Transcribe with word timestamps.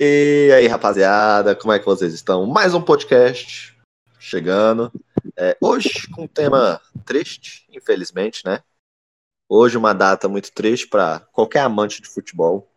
E 0.00 0.52
aí, 0.54 0.68
rapaziada, 0.68 1.56
como 1.56 1.72
é 1.72 1.78
que 1.80 1.84
vocês 1.84 2.14
estão? 2.14 2.46
Mais 2.46 2.72
um 2.72 2.80
podcast 2.80 3.76
chegando. 4.20 4.92
É, 5.36 5.58
hoje 5.60 6.08
com 6.14 6.22
um 6.22 6.28
tema 6.28 6.80
triste, 7.04 7.66
infelizmente, 7.68 8.44
né? 8.46 8.62
Hoje 9.48 9.76
uma 9.76 9.92
data 9.92 10.28
muito 10.28 10.52
triste 10.52 10.86
para 10.86 11.18
qualquer 11.32 11.62
amante 11.62 12.00
de 12.00 12.08
futebol. 12.08 12.72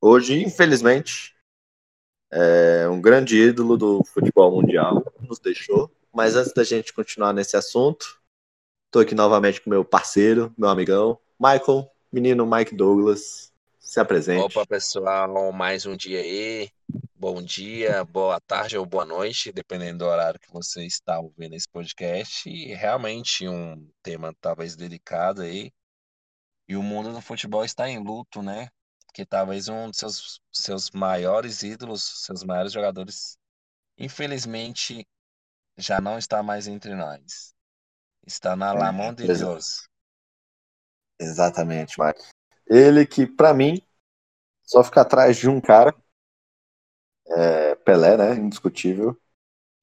Hoje, 0.00 0.42
infelizmente, 0.42 1.36
é, 2.32 2.88
um 2.88 3.00
grande 3.00 3.40
ídolo 3.40 3.76
do 3.76 4.04
futebol 4.04 4.50
mundial 4.50 5.04
nos 5.20 5.38
deixou. 5.38 5.88
Mas 6.12 6.34
antes 6.34 6.52
da 6.52 6.64
gente 6.64 6.92
continuar 6.92 7.32
nesse 7.32 7.56
assunto, 7.56 8.20
estou 8.86 9.02
aqui 9.02 9.14
novamente 9.14 9.60
com 9.60 9.70
meu 9.70 9.84
parceiro, 9.84 10.52
meu 10.58 10.68
amigão, 10.68 11.16
Michael, 11.38 11.88
menino 12.10 12.44
Mike 12.44 12.74
Douglas. 12.74 13.54
Se 13.96 14.00
apresente. 14.00 14.44
Opa, 14.44 14.66
pessoal, 14.66 15.50
mais 15.52 15.86
um 15.86 15.96
dia 15.96 16.20
aí. 16.20 16.70
Bom 17.14 17.40
dia, 17.40 18.04
boa 18.04 18.38
tarde 18.38 18.76
ou 18.76 18.84
boa 18.84 19.06
noite, 19.06 19.50
dependendo 19.50 20.00
do 20.00 20.04
horário 20.04 20.38
que 20.38 20.52
você 20.52 20.84
está 20.84 21.18
ouvindo 21.18 21.54
esse 21.54 21.66
podcast. 21.66 22.46
E 22.46 22.74
realmente 22.74 23.48
um 23.48 23.90
tema 24.02 24.34
talvez 24.38 24.76
delicado 24.76 25.40
aí. 25.40 25.72
E 26.68 26.76
o 26.76 26.82
mundo 26.82 27.10
do 27.10 27.22
futebol 27.22 27.64
está 27.64 27.88
em 27.88 27.98
luto, 27.98 28.42
né? 28.42 28.68
Que 29.14 29.24
talvez 29.24 29.66
um 29.66 29.88
dos 29.88 29.96
seus, 29.96 30.40
seus 30.52 30.90
maiores 30.90 31.62
ídolos, 31.62 32.22
seus 32.22 32.44
maiores 32.44 32.74
jogadores, 32.74 33.38
infelizmente, 33.96 35.06
já 35.78 36.02
não 36.02 36.18
está 36.18 36.42
mais 36.42 36.68
entre 36.68 36.94
nós. 36.94 37.54
Está 38.26 38.54
na 38.54 38.74
la 38.74 38.92
mão 38.92 39.14
de 39.14 39.26
Deus. 39.26 39.88
Exatamente, 41.18 41.98
Mike. 41.98 42.35
Ele 42.68 43.06
que, 43.06 43.26
para 43.26 43.54
mim, 43.54 43.80
só 44.62 44.82
fica 44.82 45.02
atrás 45.02 45.36
de 45.36 45.48
um 45.48 45.60
cara. 45.60 45.94
É 47.28 47.74
Pelé, 47.76 48.16
né? 48.16 48.34
Indiscutível. 48.34 49.16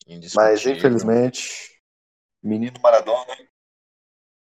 Indiscutível. 0.08 0.52
Mas, 0.52 0.66
infelizmente, 0.66 1.82
menino 2.42 2.80
Maradona, 2.82 3.38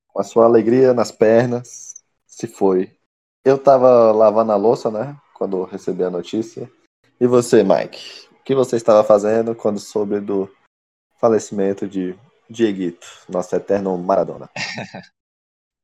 com 0.07 0.19
a 0.19 0.23
sua 0.23 0.45
alegria 0.45 0.94
nas 0.94 1.11
pernas, 1.11 1.95
se 2.25 2.47
foi. 2.47 2.95
Eu 3.44 3.57
tava 3.57 4.11
lavando 4.11 4.51
a 4.51 4.55
louça, 4.55 4.91
né? 4.91 5.19
Quando 5.33 5.63
recebi 5.63 6.03
a 6.03 6.09
notícia. 6.09 6.72
E 7.19 7.25
você, 7.25 7.63
Mike? 7.63 8.27
O 8.31 8.44
que 8.44 8.53
você 8.53 8.75
estava 8.75 9.03
fazendo 9.03 9.55
quando 9.55 9.79
soube 9.79 10.19
do 10.19 10.49
falecimento 11.17 11.88
de 11.88 12.17
Dieguito, 12.49 13.07
nosso 13.27 13.55
eterno 13.55 13.97
Maradona? 13.97 14.49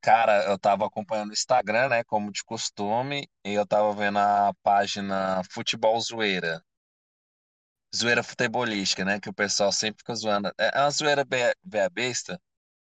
Cara, 0.04 0.44
eu 0.46 0.60
tava 0.60 0.86
acompanhando 0.86 1.30
o 1.32 1.34
Instagram, 1.34 1.90
né, 1.90 2.04
como 2.04 2.32
de 2.32 2.44
costume, 2.44 3.28
e 3.44 3.54
eu 3.54 3.66
tava 3.66 3.92
vendo 3.94 4.20
a 4.20 4.54
página 4.62 5.42
Futebol 5.52 6.00
Zoeira. 6.00 6.64
Zoeira 7.96 8.24
futebolística, 8.24 9.06
né, 9.06 9.20
que 9.20 9.30
o 9.30 9.34
pessoal 9.34 9.72
sempre 9.72 10.00
fica 10.00 10.16
zoando. 10.16 10.52
É 10.58 10.80
uma 10.82 10.90
zoeira 10.92 11.24
be- 11.24 11.56
besta. 11.92 12.40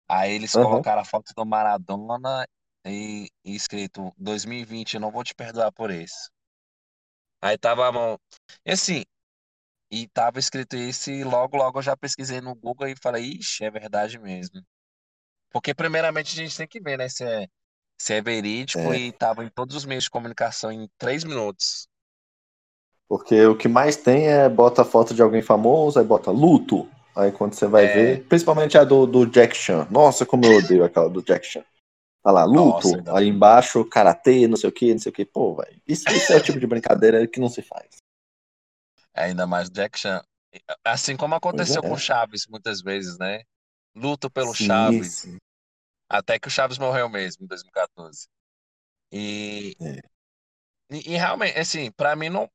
Aí 0.09 0.33
eles 0.35 0.55
Aham. 0.55 0.85
colocaram 0.85 1.03
a 1.03 1.07
foto 1.07 1.33
do 1.37 1.47
Maradona 1.47 2.47
e, 2.87 3.31
e 3.45 3.55
escrito 3.57 4.13
2020, 4.19 4.95
eu 4.95 5.01
não 5.01 5.13
vou 5.13 5.25
te 5.25 5.35
perdoar 5.35 5.73
por 5.73 5.91
isso. 5.91 6.31
Aí 7.43 7.59
tava 7.59 7.87
a 7.89 7.93
mão. 7.93 8.19
E 8.65 8.73
assim, 8.73 9.05
e 9.91 10.09
tava 10.09 10.39
escrito 10.41 10.77
isso, 10.77 11.11
e 11.11 11.25
logo, 11.25 11.57
logo 11.59 11.79
eu 11.81 11.83
já 11.83 11.97
pesquisei 11.97 12.41
no 12.43 12.55
Google 12.57 12.89
e 12.89 12.97
falei, 12.97 13.25
ixi, 13.25 13.65
é 13.65 13.71
verdade 13.73 14.19
mesmo. 14.21 14.63
Porque 15.51 15.75
primeiramente 15.75 16.33
a 16.33 16.43
gente 16.45 16.57
tem 16.57 16.67
que 16.69 16.81
ver, 16.81 16.99
né, 16.99 17.09
se 17.09 17.25
é, 17.25 17.47
se 17.99 18.15
é 18.15 18.23
verídico 18.23 18.81
É, 18.81 18.97
e 18.97 19.13
tava 19.13 19.45
em 19.45 19.49
todos 19.51 19.77
os 19.77 19.85
meios 19.85 20.05
de 20.05 20.11
comunicação 20.11 20.71
em 20.73 20.89
três 20.99 21.25
minutos. 21.25 21.89
porque 23.09 23.45
o 23.45 23.57
que 23.57 23.69
mais 23.69 23.97
tem 23.97 24.29
é 24.29 24.49
bota 24.49 24.85
foto 24.85 25.13
de 25.15 25.21
alguém 25.23 25.43
famoso, 25.43 25.99
aí 25.99 26.05
bota 26.05 26.31
luto. 26.31 26.89
Aí 27.17 27.33
quando 27.33 27.55
você 27.55 27.67
vai 27.67 27.87
É, 27.87 27.95
ver, 27.95 28.25
principalmente 28.29 28.79
a 28.79 28.85
do, 28.85 29.05
do 29.07 29.27
Jack 29.27 29.57
Chan. 29.57 29.87
Nossa, 29.91 30.25
como 30.25 30.47
eu 30.47 30.57
odeio 30.59 30.85
aquela 30.85 31.11
do 31.11 31.23
Jack 31.23 31.45
Chan. 31.45 31.65
Tá 32.23 32.31
lá, 32.31 32.45
luto, 32.45 32.89
nossa, 32.89 33.17
aí 33.17 33.29
embaixo, 33.29 33.85
karatê, 33.85 34.47
não 34.47 34.57
sei 34.57 34.69
o 34.69 34.73
que, 34.73 34.93
não 34.93 35.01
sei 35.01 35.11
o 35.11 35.13
que. 35.13 35.25
Pô, 35.25 35.57
velho. 35.57 35.77
Isso, 35.89 36.05
isso 36.09 36.33
é 36.33 36.37
o 36.37 36.43
tipo 36.43 36.61
de 36.61 36.67
brincadeira 36.67 37.27
que 37.27 37.41
não 37.41 37.49
se 37.49 37.63
faz. 37.63 37.97
ainda 39.15 39.47
mais 39.47 39.71
Jack 39.71 39.99
Chan. 39.99 40.23
Assim 40.85 41.17
como 41.17 41.35
aconteceu 41.35 41.83
com 41.83 41.95
é. 41.95 41.99
Chaves 41.99 42.47
muitas 42.49 42.81
vezes, 42.83 43.19
né? 43.19 43.43
Luto 43.95 44.31
pelo 44.31 44.55
Sim, 44.55 44.67
Chaves, 44.67 45.07
sim. 45.15 45.37
Até 46.11 46.41
que 46.41 46.49
o 46.49 46.53
Chaves 46.53 46.79
morreu 46.79 47.11
mesmo 47.11 47.45
em 47.45 47.49
2014. 47.49 48.29
E, 49.13 49.77
É. 49.81 50.01
e, 50.91 51.13
e 51.15 51.17
realmente, 51.17 51.59
assim, 51.59 51.91
pra 51.93 52.15
mim 52.17 52.29
não, 52.29 52.49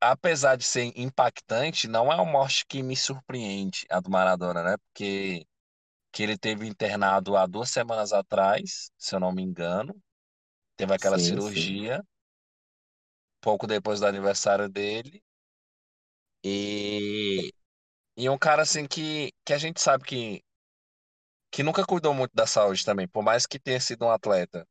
apesar 0.00 0.56
de 0.56 0.64
ser 0.64 0.92
impactante, 0.96 1.88
não 1.88 2.10
é 2.12 2.16
uma 2.16 2.24
morte 2.24 2.64
que 2.66 2.82
me 2.82 2.96
surpreende, 2.96 3.86
a 3.90 4.00
do 4.00 4.10
Maradona, 4.10 4.62
né? 4.62 4.76
Porque 4.78 5.46
que 6.12 6.22
ele 6.24 6.38
teve 6.38 6.66
internado 6.68 7.36
há 7.36 7.46
duas 7.46 7.70
semanas 7.70 8.12
atrás, 8.12 8.90
se 8.98 9.14
eu 9.16 9.20
não 9.20 9.32
me 9.32 9.42
engano. 9.42 9.94
Teve 10.76 10.94
aquela 10.94 11.18
Sim, 11.18 11.40
sim. 11.40 11.78
cirurgia, 11.78 12.02
pouco 13.40 13.66
depois 13.66 13.98
do 13.98 14.06
aniversário 14.06 14.68
dele. 14.68 15.20
E, 16.44 17.52
e 18.16 18.28
um 18.30 18.38
cara 18.38 18.62
assim 18.62 18.86
que, 18.86 19.32
que 19.44 19.52
a 19.54 19.58
gente 19.58 19.80
sabe 19.80 20.04
que, 20.04 20.42
que 21.50 21.62
nunca 21.62 21.84
cuidou 21.86 22.14
muito 22.14 22.32
da 22.34 22.46
saúde 22.46 22.84
também, 22.84 23.06
por 23.08 23.22
mais 23.22 23.46
que 23.46 23.58
tenha 23.58 23.80
sido 23.80 24.04
um 24.06 24.10
atleta. 24.10 24.66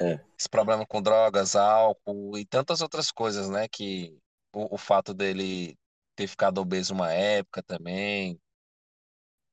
É. 0.00 0.20
Esse 0.38 0.48
problema 0.48 0.86
com 0.86 1.00
drogas, 1.02 1.54
álcool 1.56 2.36
e 2.38 2.44
tantas 2.44 2.80
outras 2.82 3.10
coisas, 3.10 3.48
né? 3.48 3.68
Que 3.68 4.18
o, 4.54 4.74
o 4.74 4.78
fato 4.78 5.14
dele 5.14 5.76
ter 6.16 6.26
ficado 6.26 6.58
obeso 6.60 6.92
uma 6.94 7.12
época 7.12 7.62
também. 7.62 8.38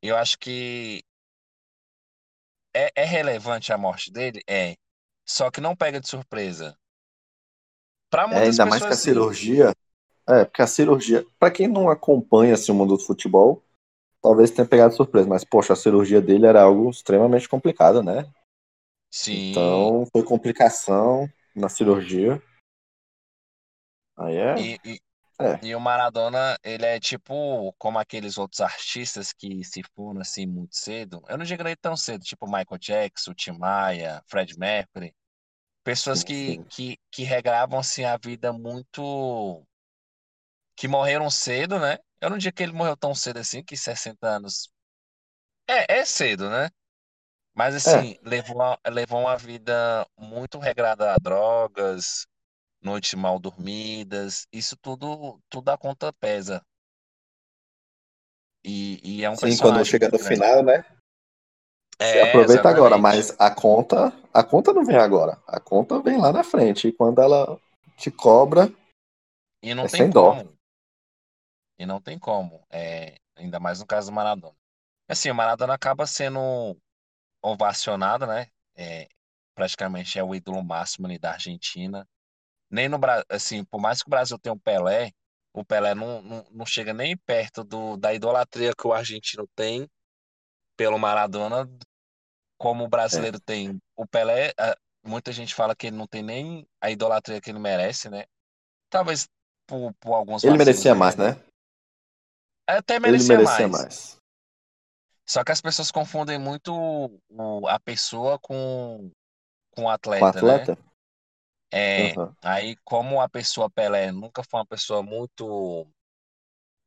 Eu 0.02 0.16
acho 0.18 0.38
que 0.38 1.04
é, 2.76 2.92
é 2.96 3.06
relevante 3.06 3.72
a 3.72 3.78
morte 3.78 4.12
dele? 4.12 4.42
É. 4.50 4.76
Só 5.26 5.52
que 5.52 5.62
não 5.62 5.76
pega 5.76 6.00
de 6.00 6.08
surpresa. 6.08 6.76
Para 8.12 8.28
É, 8.30 8.40
muitas 8.40 8.42
ainda 8.44 8.66
mais 8.66 8.86
que 8.86 8.94
a 8.94 8.96
pessoas, 8.96 8.98
cirurgia. 8.98 9.76
É, 10.28 10.46
porque 10.46 10.62
a 10.62 10.68
cirurgia, 10.68 11.26
pra 11.40 11.52
quem 11.52 11.68
não 11.68 11.90
acompanha 11.90 12.54
assim, 12.56 12.72
o 12.72 12.76
mundo 12.76 12.98
do 12.98 13.04
futebol, 13.04 13.64
talvez 14.22 14.52
tenha 14.52 14.68
pegado 14.68 14.96
surpresa, 14.96 15.28
mas 15.28 15.44
poxa, 15.44 15.74
a 15.74 15.76
cirurgia 15.76 16.22
dele 16.22 16.46
era 16.46 16.62
algo 16.62 16.90
extremamente 16.90 17.48
complicado, 17.48 18.04
né? 18.04 18.30
Sim. 19.12 19.52
Então, 19.52 20.06
foi 20.12 20.24
complicação 20.24 21.28
na 21.56 21.70
cirurgia. 21.70 22.42
Aí 24.18 24.36
é, 24.36 24.56
E, 24.60 24.80
e, 24.86 25.00
é, 25.40 25.66
e 25.66 25.76
o 25.76 25.80
Maradona, 25.80 26.58
ele 26.64 26.86
é 26.86 27.00
tipo 27.00 27.74
como 27.78 27.98
aqueles 27.98 28.38
outros 28.38 28.60
artistas 28.62 29.32
que 29.32 29.64
se 29.64 29.82
foram 29.96 30.22
assim 30.22 30.46
muito 30.46 30.76
cedo. 30.76 31.24
Eu 31.28 31.38
não 31.38 31.46
digo 31.46 31.64
nem 31.64 31.76
tão 31.76 31.96
cedo, 31.96 32.24
tipo 32.24 32.46
Michael 32.46 32.78
Jackson, 32.80 33.34
Tim 33.34 33.52
Maia, 33.58 34.22
Fred 34.28 34.58
Mercury. 34.60 35.16
Pessoas 35.84 36.20
sim, 36.20 36.26
que, 36.26 36.34
sim. 36.34 36.64
que, 36.70 36.98
que 37.10 37.24
regravam 37.24 37.80
assim 37.80 38.04
a 38.04 38.18
vida 38.18 38.52
muito. 38.52 39.66
que 40.76 40.88
morreram 40.88 41.30
cedo, 41.30 41.80
né? 41.80 41.98
Eu 42.22 42.30
não 42.30 42.38
digo 42.38 42.56
que 42.56 42.64
ele 42.64 42.72
morreu 42.74 42.96
tão 42.98 43.14
cedo 43.16 43.38
assim, 43.40 43.64
que 43.64 43.76
60 43.78 44.28
anos. 44.28 44.70
É, 45.68 46.00
é 46.00 46.06
cedo, 46.06 46.50
né? 46.50 46.70
Mas 47.56 47.76
É, 47.86 48.00
assim, 48.00 48.18
levou, 48.24 48.62
a- 48.64 48.80
levou 48.90 49.22
uma 49.22 49.38
vida 49.38 50.08
muito 50.18 50.60
regrada 50.60 51.14
a 51.14 51.18
drogas, 51.20 52.28
noites 52.82 53.16
mal 53.16 53.40
dormidas, 53.40 54.48
isso 54.54 54.78
tudo, 54.78 55.42
tudo 55.50 55.70
a 55.72 55.78
conta 55.80 56.14
pesa. 56.14 56.64
E, 58.64 59.00
e 59.04 59.24
é 59.26 59.30
um 59.30 59.38
sim, 59.38 59.58
quando 59.58 59.84
chega 59.84 60.08
no 60.10 60.20
final, 60.20 60.64
né? 60.64 60.84
Você 62.02 62.20
É, 62.20 62.20
aproveita 62.20 62.68
agora, 62.70 62.98
exatamente. 62.98 62.98
mas 62.98 63.34
a 63.40 63.50
conta, 63.52 64.12
a 64.34 64.44
conta 64.44 64.74
não 64.74 64.84
vem 64.84 64.98
agora. 64.98 65.38
A 65.48 65.60
conta 65.62 66.00
vem 66.02 66.18
lá 66.18 66.32
na 66.34 66.44
frente. 66.44 66.88
E 66.88 66.92
quando 66.92 67.22
ela 67.22 67.58
te 67.98 68.10
cobra, 68.12 68.70
E 69.62 69.74
não 69.74 69.86
é 69.86 69.88
tem 69.88 70.06
sem 70.06 70.10
dó. 70.10 70.42
E 71.80 71.86
não 71.86 72.02
tem 72.02 72.20
como. 72.20 72.64
É, 72.70 73.18
ainda 73.36 73.60
mais 73.60 73.80
no 73.80 73.88
caso 73.88 74.12
do 74.12 74.14
Maradona. 74.14 74.56
Assim, 75.08 75.32
o 75.32 75.36
Maradona 75.36 75.74
acaba 75.74 76.06
sendo 76.06 76.78
ovacionado, 77.42 78.28
né? 78.28 78.48
É, 78.76 79.08
praticamente 79.56 80.20
é 80.20 80.24
o 80.24 80.36
ídolo 80.36 80.64
máximo 80.64 81.08
ali 81.08 81.18
da 81.18 81.32
Argentina. 81.32 82.08
Nem 82.70 82.88
no 82.88 83.00
Brasil, 83.00 83.26
assim, 83.30 83.64
por 83.66 83.80
mais 83.80 84.04
que 84.04 84.10
o 84.10 84.12
Brasil 84.12 84.38
tenha 84.38 84.54
um 84.54 84.60
Pelé, 84.60 85.12
o 85.54 85.66
Pelé 85.66 85.96
não, 85.96 86.22
não, 86.22 86.48
não 86.52 86.66
chega 86.66 86.94
nem 86.94 87.18
perto 87.18 87.64
do, 87.64 87.98
da 87.98 88.14
idolatria 88.14 88.74
que 88.78 88.88
o 88.88 88.94
argentino 88.94 89.48
tem 89.56 89.90
pelo 90.78 91.00
Maradona, 91.00 91.68
como 92.58 92.84
o 92.84 92.88
É. 92.88 92.90
brasileiro 92.90 93.40
tem. 93.40 93.80
O 93.96 94.06
Pelé, 94.06 94.54
muita 95.04 95.32
gente 95.32 95.56
fala 95.56 95.76
que 95.76 95.88
ele 95.88 95.98
não 95.98 96.06
tem 96.08 96.22
nem 96.22 96.68
a 96.80 96.92
idolatria 96.92 97.42
que 97.42 97.50
ele 97.50 97.60
merece, 97.60 98.10
né? 98.10 98.26
Talvez 98.90 99.28
por, 99.66 99.94
por 99.96 100.14
alguns 100.14 100.44
Ele 100.44 100.58
merecia 100.58 100.94
mais, 100.94 101.16
né? 101.16 101.38
Até 102.78 103.00
Ele 103.04 103.24
merecia 103.24 103.26
merecia 103.26 103.68
mais. 103.68 103.68
mais. 103.68 104.18
Só 105.26 105.44
que 105.46 105.52
as 105.54 105.62
pessoas 105.62 105.92
confundem 105.92 106.38
muito 106.38 106.74
o- 107.30 107.68
a 107.68 107.80
pessoa 107.80 108.38
com, 108.40 109.12
com 109.72 109.84
o 109.86 109.90
Com 110.18 110.26
o 110.26 110.28
atleta, 110.28 110.42
né? 110.44 110.68
atleta? 110.68 110.78
É, 111.72 112.18
Aham. 112.18 112.36
aí 112.42 112.76
como 112.84 113.22
a 113.22 113.30
pessoa 113.30 113.70
Pelé 113.70 114.12
nunca 114.12 114.44
foi 114.44 114.60
uma 114.60 114.66
pessoa 114.66 115.04
muito, 115.04 115.88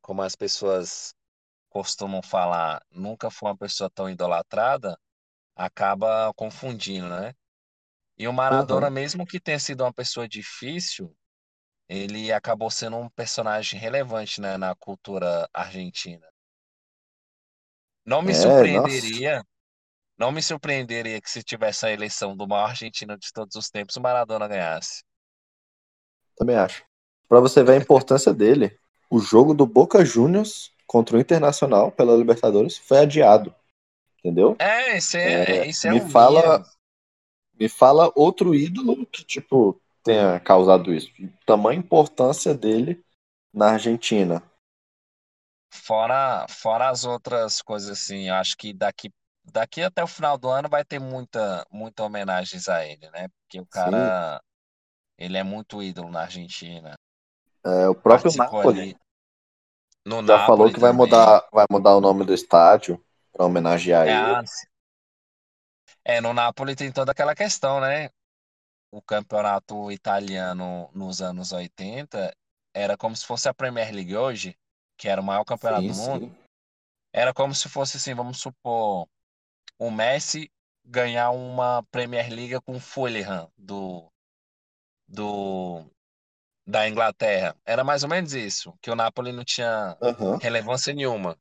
como 0.00 0.22
as 0.22 0.36
pessoas 0.36 1.14
costumam 1.70 2.22
falar, 2.22 2.82
nunca 2.90 3.30
foi 3.30 3.50
uma 3.50 3.56
pessoa 3.58 3.90
tão 3.90 4.10
idolatrada, 4.10 4.98
acaba 5.56 6.32
confundindo, 6.34 7.08
né? 7.08 7.34
E 8.18 8.28
o 8.28 8.32
Maradona, 8.32 8.88
Aham. 8.88 8.90
mesmo 8.90 9.26
que 9.26 9.40
tenha 9.40 9.58
sido 9.60 9.82
uma 9.84 9.92
pessoa 9.94 10.28
difícil, 10.28 11.14
ele 11.98 12.32
acabou 12.32 12.70
sendo 12.70 12.96
um 12.98 13.08
personagem 13.10 13.78
relevante, 13.78 14.40
né, 14.40 14.56
na 14.56 14.74
cultura 14.74 15.48
argentina. 15.52 16.26
Não 18.06 18.22
me 18.22 18.32
É, 18.32 18.66
nossa, 18.66 19.10
surpreenderia, 19.12 19.42
não 20.18 20.32
me 20.32 20.42
surpreenderia 20.42 21.20
que 21.20 21.30
se 21.30 21.42
tivesse 21.42 21.86
a 21.86 21.92
eleição 21.92 22.36
do 22.36 22.48
maior 22.48 22.70
argentino 22.70 23.18
de 23.18 23.32
todos 23.32 23.56
os 23.56 23.70
tempos, 23.70 23.96
o 23.96 24.00
Maradona 24.02 24.48
ganhasse. 24.48 25.02
também 26.36 26.56
acho. 26.56 26.84
Pra 27.28 27.40
você 27.40 27.62
ver 27.62 27.72
a 27.72 27.76
importância 27.82 28.32
dele, 28.32 28.76
o 29.10 29.18
jogo 29.18 29.54
do 29.54 29.66
Boca 29.66 30.04
Juniors 30.04 30.72
contra 30.86 31.16
o 31.16 31.20
Internacional 31.20 31.90
pela 31.90 32.16
Libertadores 32.16 32.76
foi 32.76 32.98
adiado, 32.98 33.54
entendeu? 34.20 34.56
É, 34.58 34.96
isso 34.96 35.16
é, 35.16 35.66
isso 35.66 35.86
é 35.86 35.92
Me 35.92 36.00
um 36.00 36.08
fala, 36.10 36.64
me 37.58 37.68
fala 37.68 38.12
outro 38.16 38.54
ídolo 38.54 39.06
que, 39.06 39.24
tipo, 39.24 39.80
tenha 40.04 40.38
causado 40.40 40.94
isso. 40.94 41.10
Tamanha 41.46 41.78
importância 41.78 42.54
dele 42.54 43.04
na 43.54 43.72
Argentina. 43.72 44.42
Fora, 45.70 46.46
fora 46.48 46.88
as 46.90 47.04
outras 47.04 47.60
coisas 47.62 47.90
assim, 47.90 48.28
eu 48.28 48.34
acho 48.34 48.56
que 48.56 48.72
daqui, 48.72 49.10
daqui 49.44 49.82
até 49.82 50.02
o 50.02 50.06
final 50.06 50.36
do 50.38 50.48
ano 50.48 50.68
vai 50.68 50.84
ter 50.84 51.00
muita, 51.00 51.66
muita 51.70 52.04
homenagens 52.04 52.68
a 52.68 52.84
ele, 52.86 53.10
né? 53.10 53.28
Porque 53.28 53.60
o 53.60 53.66
Sim, 53.70 54.14
cara, 54.16 54.40
ele 55.18 55.38
é 55.38 55.44
muito 55.44 55.82
ídolo 55.82 56.10
na 56.10 56.22
Argentina. 56.22 56.96
é, 57.64 57.88
o 57.88 57.94
próprio 57.94 58.32
Participou 58.32 58.36
Napoli 58.36 58.80
ali 58.80 58.96
no 60.04 60.22
já 60.28 60.38
falou 60.38 60.68
Napoli 60.68 60.72
que 60.72 60.80
vai 60.80 60.92
mudar, 60.92 61.46
vai 61.52 61.64
mudar 61.70 61.96
o 61.96 62.00
nome 62.00 62.24
do 62.24 62.34
estádio 62.34 63.00
para 63.32 63.46
homenagear 63.46 64.06
É, 64.06 64.10
ele. 64.10 64.40
a- 64.40 64.42
é, 66.04 66.20
no 66.20 66.32
Napoli 66.32 66.74
tem 66.76 66.92
toda 66.92 67.12
aquela 67.12 67.34
questão, 67.34 67.80
né? 67.80 68.08
O 68.92 69.00
campeonato 69.02 69.90
italiano 69.90 70.90
nos 70.94 71.22
anos 71.22 71.50
80 71.50 72.32
era 72.74 72.96
como 72.96 73.16
se 73.16 73.26
fosse 73.26 73.48
a 73.48 73.54
Premier 73.54 73.90
League 73.92 74.14
hoje, 74.16 74.56
que 74.98 75.08
era 75.08 75.20
o 75.20 75.24
maior 75.24 75.44
campeonato 75.44 75.82
Sim, 75.82 75.88
do 75.88 75.94
mundo. 75.94 76.22
sim. 76.26 76.36
Era 77.12 77.34
como 77.34 77.54
se 77.54 77.68
fosse 77.68 77.96
assim, 77.96 78.14
vamos 78.14 78.38
supor, 78.40 79.08
o 79.78 79.90
Messi 79.90 80.52
ganhar 80.84 81.30
uma 81.30 81.82
Premier 81.90 82.30
League 82.30 82.60
com 82.62 82.76
o 82.76 82.80
Fulham 82.80 83.50
do, 83.58 84.12
do, 85.08 85.84
da 86.66 86.88
Inglaterra. 86.88 87.56
Era 87.64 87.84
mais 87.84 88.02
ou 88.02 88.10
menos 88.10 88.34
isso, 88.34 88.74
que 88.82 88.90
o 88.90 88.96
Napoli 88.96 89.32
não 89.32 89.44
tinha 89.44 89.96
Aham. 90.02 90.40
relevância 90.40 90.94
nenhuma. 90.94 91.38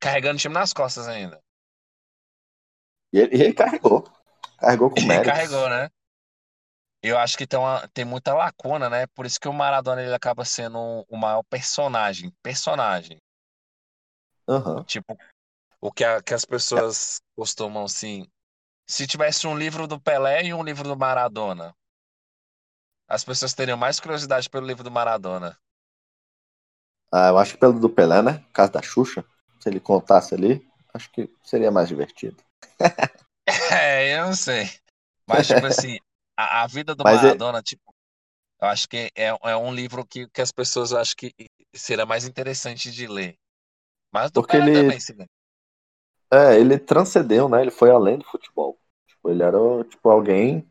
Carregando 0.00 0.36
o 0.36 0.40
time 0.40 0.54
nas 0.54 0.72
costas 0.72 1.08
ainda. 1.08 1.42
E 3.12 3.18
ele, 3.18 3.34
ele 3.42 3.52
carregou. 3.54 4.04
Carregou 4.58 4.90
com 4.90 4.96
E 5.00 5.20
carregou, 5.20 5.68
né? 5.68 5.90
Eu 7.06 7.18
acho 7.18 7.36
que 7.38 7.46
tem, 7.46 7.58
uma, 7.58 7.86
tem 7.88 8.04
muita 8.04 8.34
lacuna, 8.34 8.90
né? 8.90 9.06
Por 9.08 9.26
isso 9.26 9.40
que 9.40 9.48
o 9.48 9.52
Maradona 9.52 10.02
ele 10.02 10.14
acaba 10.14 10.44
sendo 10.44 10.78
o 11.08 11.16
maior 11.16 11.42
personagem. 11.44 12.32
Personagem. 12.42 13.18
Aham. 14.48 14.86
Tipo, 14.86 15.16
o 15.80 15.92
que, 15.92 16.04
a- 16.04 16.22
que 16.22 16.34
as 16.34 16.44
pessoas 16.44 17.20
costumam, 17.36 17.84
assim. 17.84 18.26
Se 18.88 19.06
tivesse 19.06 19.46
um 19.46 19.58
livro 19.58 19.86
do 19.88 20.00
Pelé 20.00 20.44
e 20.46 20.54
um 20.54 20.64
livro 20.64 20.88
do 20.88 20.96
Maradona, 20.98 21.74
as 23.08 23.24
pessoas 23.24 23.52
teriam 23.52 23.76
mais 23.76 23.98
curiosidade 23.98 24.48
pelo 24.48 24.64
livro 24.64 24.84
do 24.84 24.92
Maradona. 24.92 25.58
Ah, 27.12 27.28
eu 27.30 27.38
acho 27.38 27.54
que 27.54 27.58
pelo 27.60 27.80
do 27.80 27.88
Pelé, 27.90 28.22
né? 28.22 28.32
No 28.46 28.52
caso 28.52 28.72
da 28.72 28.82
Xuxa, 28.82 29.24
se 29.60 29.68
ele 29.68 29.80
contasse 29.80 30.34
ali, 30.34 30.64
acho 30.94 31.10
que 31.10 31.28
seria 31.44 31.70
mais 31.70 31.88
divertido. 31.88 32.36
É, 33.72 34.14
eu 34.18 34.26
não 34.26 34.34
sei. 34.34 34.64
Mas, 35.26 35.48
tipo 35.48 35.66
assim, 35.66 35.98
a, 36.36 36.62
a 36.62 36.66
vida 36.66 36.94
do 36.94 37.02
Mas 37.02 37.18
é 37.18 37.22
Maradona, 37.22 37.62
tipo, 37.62 37.94
eu 38.60 38.68
acho 38.68 38.88
que 38.88 39.10
é, 39.14 39.28
é 39.28 39.56
um 39.56 39.72
livro 39.72 40.06
que, 40.06 40.28
que 40.28 40.40
as 40.40 40.52
pessoas 40.52 40.92
acho 40.92 41.16
que 41.16 41.32
seria 41.74 42.06
mais 42.06 42.26
interessante 42.26 42.90
de 42.90 43.06
ler. 43.06 43.36
Mas 44.12 44.30
do 44.30 44.40
porque 44.40 44.58
Pelé 44.58 44.72
também, 44.72 44.90
ele, 44.92 45.00
se 45.00 45.12
vê. 45.12 45.26
é, 46.32 46.58
ele 46.58 46.78
transcendeu, 46.78 47.48
né? 47.48 47.60
Ele 47.60 47.70
foi 47.70 47.90
além 47.90 48.18
do 48.18 48.24
futebol. 48.24 48.78
Tipo, 49.06 49.30
ele 49.30 49.42
era 49.42 49.58
tipo 49.84 50.08
alguém 50.08 50.66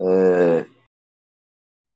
é, 0.00 0.66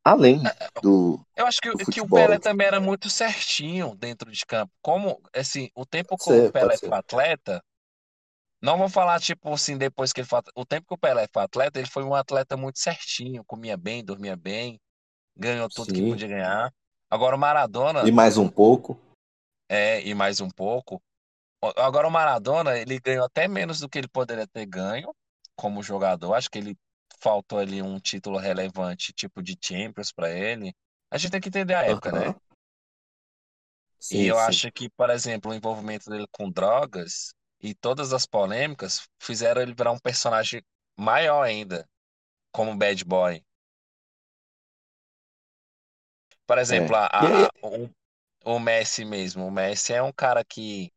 além 0.05 0.43
do, 0.83 1.21
Eu 1.37 1.47
acho 1.47 1.61
que, 1.61 1.71
do 1.71 1.87
que 1.87 2.01
o. 2.01 2.09
Pelé 2.09 2.39
também 2.39 2.67
era 2.67 2.81
muito 2.81 3.09
certinho 3.09 3.95
dentro 3.95 4.31
de 4.31 4.45
campo. 4.45 4.73
Como, 4.83 5.21
assim, 5.35 5.71
o 5.75 5.87
tempo 5.87 6.17
que 6.17 6.31
o 6.31 6.53
Pelé 6.53 6.77
foi 6.77 6.93
atleta, 6.93 7.65
não 8.63 8.79
vou 8.79 8.89
falar, 8.89 9.21
tipo 9.21 9.53
assim, 9.53 9.77
depois 9.79 10.13
que 10.13 10.21
ele 10.21 10.29
foi. 10.29 10.41
O 10.57 10.65
tempo 10.67 10.87
que 10.89 10.95
o 10.95 10.99
Pelé 10.99 11.27
foi 11.33 11.43
atleta, 11.45 11.79
ele 11.81 11.89
foi 11.91 12.05
um 12.05 12.15
atleta 12.15 12.57
muito 12.57 12.79
certinho, 12.79 13.45
comia 13.45 13.77
bem, 13.77 14.05
dormia 14.05 14.37
bem, 14.37 14.81
ganhou 15.37 15.71
tudo 15.71 15.93
que 15.95 16.03
Sim. 16.03 16.05
podia 16.05 16.29
ganhar. 16.29 16.73
Agora 17.11 17.37
o 17.37 17.39
Maradona, 17.39 18.09
E 18.09 18.13
mais 18.13 18.37
um 18.37 18.49
pouco. 18.51 18.99
é, 19.69 20.03
e 20.07 20.15
mais 20.15 20.41
um 20.41 20.49
pouco. 20.51 21.03
Agora 21.79 22.09
o 22.09 22.11
Maradona, 22.11 22.79
ele 22.79 23.01
ganhou 23.01 23.27
até 23.27 23.49
menos 23.49 23.81
do 23.81 23.89
que 23.89 23.99
ele 23.99 24.09
poderia 24.09 24.47
ter 24.47 24.67
ganho 24.67 25.15
como 25.57 25.83
jogador. 25.83 26.35
Acho 26.35 26.51
que 26.51 26.59
ele 26.59 26.77
faltou 27.21 27.59
ali 27.59 27.83
um 27.83 28.01
título 28.01 28.39
relevante, 28.39 29.13
tipo 29.15 29.43
de 29.43 29.59
Champions 29.63 30.13
para 30.13 30.31
ele. 30.31 30.75
A 31.11 31.19
gente 31.19 31.33
tem 31.33 31.41
que 31.41 31.49
entender 31.49 31.75
a 31.75 31.83
época, 31.85 32.13
né? 32.13 32.23
Aham. 32.23 32.41
E 34.11 34.25
Sim, 34.25 34.27
eu 34.27 34.39
sim. 34.39 34.61
acho 34.61 34.71
que, 34.71 34.89
por 34.91 35.11
exemplo, 35.11 35.51
o 35.51 35.55
envolvimento 35.55 36.09
dele 36.11 36.27
com 36.31 36.51
drogas 36.51 37.35
e 37.63 37.75
todas 37.75 38.13
as 38.13 38.27
polêmicas 38.27 39.09
fizeram 39.21 39.63
ele 39.63 39.75
virar 39.75 39.93
um 39.93 39.99
personagem 39.99 40.63
maior 40.99 41.43
ainda, 41.43 41.89
como 42.53 42.77
bad 42.77 43.05
boy. 43.05 43.45
Por 46.47 46.59
exemplo, 46.59 46.95
É. 46.95 46.97
a, 46.97 47.47
a- 47.47 47.53
o, 47.63 47.89
o 48.45 48.61
Messi 48.61 49.05
mesmo. 49.05 49.47
O 49.47 49.51
Messi 49.51 49.93
é 49.93 50.03
um 50.03 50.13
cara 50.13 50.45
que, 50.45 50.93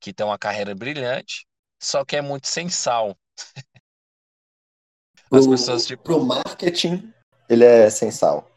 que 0.00 0.12
tem 0.14 0.26
uma 0.26 0.38
carreira 0.38 0.74
brilhante, 0.74 1.46
só 1.82 2.04
que 2.04 2.16
é 2.16 2.22
muito 2.22 2.48
sem 2.48 2.68
sal. 2.68 3.18
As 5.32 5.46
pessoas, 5.46 5.84
pro, 5.84 5.96
tipo, 5.96 6.02
pro 6.02 6.24
marketing, 6.24 7.12
ele 7.48 7.64
é 7.64 7.88
sem 7.90 8.10
sal. 8.10 8.50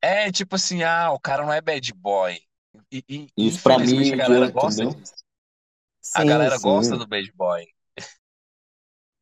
é 0.00 0.30
tipo 0.32 0.54
assim, 0.56 0.82
ah, 0.82 1.10
o 1.12 1.20
cara 1.20 1.44
não 1.44 1.52
é 1.52 1.60
bad 1.60 1.92
boy. 1.94 2.38
E, 2.92 3.02
e- 3.08 3.28
Isso 3.36 3.60
pra 3.62 3.76
infelizmente 3.76 4.12
a 4.14 4.16
galera 4.16 4.48
gosta 4.48 4.84
entendeu? 4.84 4.94
Disso. 6.06 6.14
A 6.14 6.24
Sim, 6.24 6.24
galera 6.24 6.58
gosta 6.58 6.96
sim. 6.96 6.98
do 6.98 7.06
bad 7.06 7.30
boy. 7.34 7.64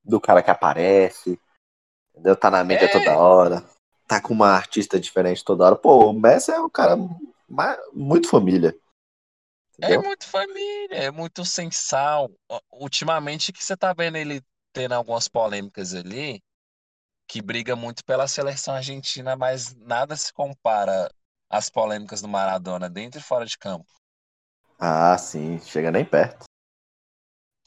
Do 0.04 0.20
cara 0.20 0.42
que 0.42 0.50
aparece, 0.50 1.38
entendeu? 2.12 2.36
Tá 2.36 2.50
na 2.50 2.64
mídia 2.64 2.88
toda 2.88 3.12
É, 3.12 3.18
hora. 3.18 3.64
Tá 4.08 4.20
com 4.20 4.34
uma 4.34 4.48
artista 4.50 5.00
diferente 5.00 5.44
toda 5.44 5.64
hora. 5.66 5.76
Pô, 5.76 6.10
o 6.10 6.14
Messi 6.14 6.52
é 6.52 6.60
um 6.60 6.70
cara 6.70 6.96
muito 7.94 8.28
família, 8.28 8.74
É 9.80 9.96
entendeu? 9.96 9.98
muito 9.98 10.26
família, 10.26 10.96
é 10.96 11.10
muito 11.10 11.44
sem 11.44 11.70
sal. 11.70 12.30
Ó, 12.48 12.60
Ultimamente 12.72 13.52
que 13.52 13.62
você 13.62 13.76
tá 13.76 13.92
vendo 13.92 14.16
ele 14.16 14.42
tendo 14.72 14.92
algumas 14.94 15.28
polêmicas 15.28 15.94
ali, 15.94 16.42
que 17.28 17.42
briga 17.42 17.76
muito 17.76 18.04
pela 18.04 18.28
seleção 18.28 18.74
argentina, 18.74 19.36
mas 19.36 19.74
nada 19.76 20.16
se 20.16 20.32
compara 20.32 21.10
às 21.50 21.70
polêmicas 21.70 22.22
do 22.22 22.28
Maradona 22.28 22.90
dentro 22.90 23.20
e 23.20 23.24
fora 23.24 23.46
de 23.46 23.58
campo. 23.58 23.86
Ah, 24.78 25.16
sim, 25.18 25.58
chega 25.58 25.90
nem 25.90 26.04
perto. 26.04 26.44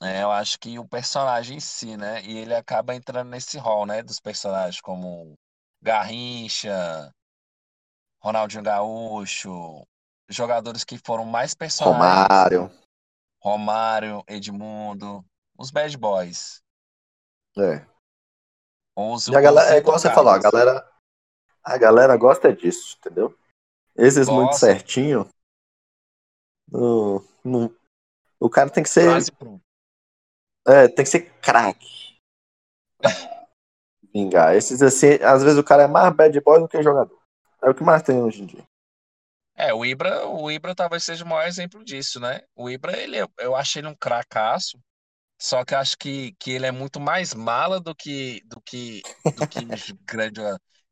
É, 0.02 0.22
eu 0.22 0.32
acho 0.32 0.60
que 0.60 0.78
o 0.78 0.88
personagem 0.88 1.58
em 1.58 1.60
si, 1.60 1.98
né? 1.98 2.22
E 2.24 2.38
ele 2.38 2.54
acaba 2.54 2.96
entrando 2.96 3.30
nesse 3.30 3.58
rol, 3.58 3.86
né? 3.86 4.04
Dos 4.04 4.20
personagens 4.20 4.80
como 4.82 5.36
Garrincha, 5.82 7.12
Ronaldinho 8.22 8.64
Gaúcho, 8.64 9.84
jogadores 10.30 10.84
que 10.84 10.98
foram 11.04 11.26
mais 11.26 11.54
personagens, 11.56 12.46
Romário, 12.48 12.72
Romário, 13.42 14.24
Edmundo, 14.28 15.26
os 15.58 15.72
bad 15.72 15.98
boys. 15.98 16.62
é. 17.58 17.86
Os, 18.96 19.28
E 19.30 19.36
a 19.36 19.42
galera, 19.42 19.76
é 19.76 19.78
igual 19.80 19.98
você 20.00 20.10
falou, 20.10 20.32
a 20.32 20.40
galera, 20.40 20.86
a 21.64 21.78
galera 21.78 22.18
gosta 22.18 22.54
disso, 22.54 22.98
entendeu? 23.00 23.36
Esses 23.96 24.30
muito 24.30 24.52
Gosta, 24.52 24.68
certinho, 24.68 25.28
não, 26.72 27.24
não- 27.44 27.76
o 28.40 28.50
cara 28.50 28.70
tem 28.70 28.84
que 28.84 28.90
ser, 28.90 29.08
quase 29.10 29.32
pronto. 29.32 29.64
É, 30.68 30.88
tem 30.88 31.04
que 31.06 31.10
ser 31.12 31.32
craque. 31.42 31.88
Vingar. 34.14 34.54
Esses 34.56 34.82
assim, 34.82 35.18
às 35.24 35.44
vezes 35.44 35.58
o 35.58 35.64
cara 35.64 35.84
é 35.84 35.88
mais 35.88 36.14
bad 36.14 36.40
boy 36.42 36.60
do 36.60 36.68
que 36.68 36.82
jogador. 36.84 37.18
É 37.62 37.70
o 37.70 37.74
que 37.74 37.84
mais 37.84 38.02
tem 38.04 38.22
hoje 38.22 38.44
em 38.44 38.46
dia. 38.46 38.64
É, 39.56 39.74
o 39.74 39.84
Ibra, 39.86 40.28
o 40.28 40.52
Ibra 40.52 40.76
talvez 40.76 41.04
seja 41.04 41.24
o 41.26 41.28
maior 41.28 41.48
exemplo 41.48 41.84
disso, 41.84 42.20
né? 42.20 42.42
O 42.56 42.70
Ibra, 42.70 42.96
ele, 42.98 43.18
é- 43.20 43.26
eu 43.40 43.56
acho 43.56 43.80
ele 43.80 43.88
um 43.88 43.96
cracaço, 43.96 44.80
Só 45.42 45.66
que 45.66 45.76
acho 45.76 45.98
que, 45.98 46.34
que 46.40 46.52
ele 46.52 46.66
é 46.68 46.72
muito 46.72 47.00
mais 47.00 47.34
mala 47.34 47.80
do 47.82 47.96
que 47.96 48.42
do 48.46 48.62
que 48.62 49.06
do 49.36 49.46
que 49.48 49.66
grande. 50.06 50.42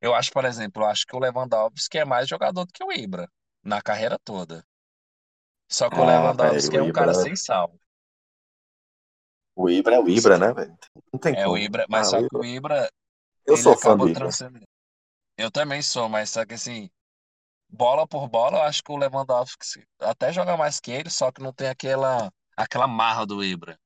Eu 0.02 0.16
acho, 0.16 0.32
por 0.34 0.46
exemplo, 0.46 0.84
eu 0.84 0.88
acho 0.88 1.06
que 1.08 1.16
o 1.16 1.20
Lewandowski 1.20 2.00
é 2.00 2.06
mais 2.06 2.28
jogador 2.30 2.66
do 2.66 2.74
que 2.74 2.84
o 2.84 2.92
Ibra 2.94 3.30
na 3.64 3.82
carreira 3.82 4.20
toda. 4.20 4.66
Só 5.70 5.92
que 5.92 6.00
o 6.00 6.04
Ah, 6.04 6.06
Lewandowski 6.06 6.76
é 6.78 6.82
o 6.82 6.82
um 6.82 6.92
cara 6.92 7.14
Ibra. 7.14 7.14
sem 7.14 7.36
sal. 7.36 7.72
O 9.56 9.70
Ibra 9.70 9.96
é 9.96 10.00
o 10.00 10.10
Ibra, 10.10 10.38
né, 10.38 10.54
velho? 10.54 10.78
Não 11.14 11.20
tem 11.20 11.34
É 11.34 11.44
o 11.48 11.52
como. 11.52 11.58
Ibra, 11.58 11.86
mas 11.90 12.08
Ah, 12.08 12.12
só 12.12 12.20
o 12.20 12.30
que 12.30 12.38
o 12.38 12.44
Ibra. 12.44 12.92
Eu 13.46 13.58
sou 13.58 13.78
fã 13.78 13.98
do 13.98 14.10
Ibra. 14.10 14.30
Eu 15.38 15.50
também 15.50 15.82
sou, 15.82 16.10
mas 16.10 16.30
só 16.30 16.46
que 16.46 16.54
assim, 16.54 16.90
bola 17.70 18.08
por 18.08 18.28
bola, 18.28 18.58
eu 18.58 18.64
acho 18.64 18.84
que 18.84 18.92
o 18.92 18.98
Lewandowski 18.98 19.86
até 20.00 20.32
joga 20.32 20.56
mais 20.58 20.80
que 20.80 20.92
ele, 20.92 21.10
só 21.10 21.32
que 21.32 21.42
não 21.42 21.54
tem 21.54 21.68
aquela 21.68 22.32
aquela 22.56 22.88
marra 22.88 23.26
do 23.26 23.44
Ibra. 23.44 23.78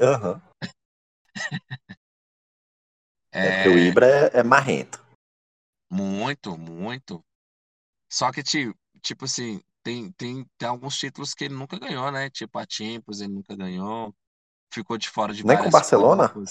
Aham. 0.00 0.40
É 3.36 3.50
porque 3.50 3.68
o 3.68 3.78
É 3.78 3.88
Ibra 3.88 4.06
é, 4.06 4.38
é 4.38 4.42
marrento. 4.44 5.04
muito, 5.90 6.56
muito. 6.56 7.20
Só 8.08 8.30
que 8.30 8.44
tipo, 8.44 8.78
tipo 9.02 9.24
assim, 9.24 9.60
tem, 9.82 10.12
tem, 10.12 10.46
tem 10.56 10.68
alguns 10.68 10.96
títulos 10.96 11.34
que 11.34 11.44
ele 11.44 11.54
nunca 11.54 11.76
ganhou, 11.76 12.12
né? 12.12 12.30
Tipo 12.30 12.60
a 12.60 12.66
Champions, 12.68 13.20
ele 13.20 13.32
nunca 13.32 13.56
ganhou. 13.56 14.14
Ficou 14.74 14.98
de 14.98 15.08
fora 15.08 15.32
de 15.32 15.44
Nem 15.44 15.56
com 15.56 15.68
o 15.68 15.70
Barcelona? 15.70 16.34
Copas. 16.34 16.50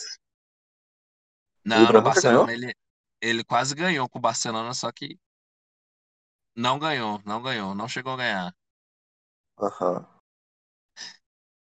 O 1.65 1.65
Não, 1.65 1.92
ganhou? 2.22 2.48
Barcelona 2.48 2.53
ele, 2.53 2.74
ele 3.22 3.44
quase 3.44 3.75
ganhou 3.75 4.08
com 4.10 4.20
o 4.20 4.22
Barcelona, 4.22 4.74
só 4.74 4.92
que 4.92 5.18
não 6.56 6.80
ganhou, 6.80 7.22
não 7.25 7.42
ganhou, 7.44 7.75
não 7.75 7.88
chegou 7.88 8.13
a 8.13 8.18
ganhar. 8.18 8.56
Aham. 9.58 10.06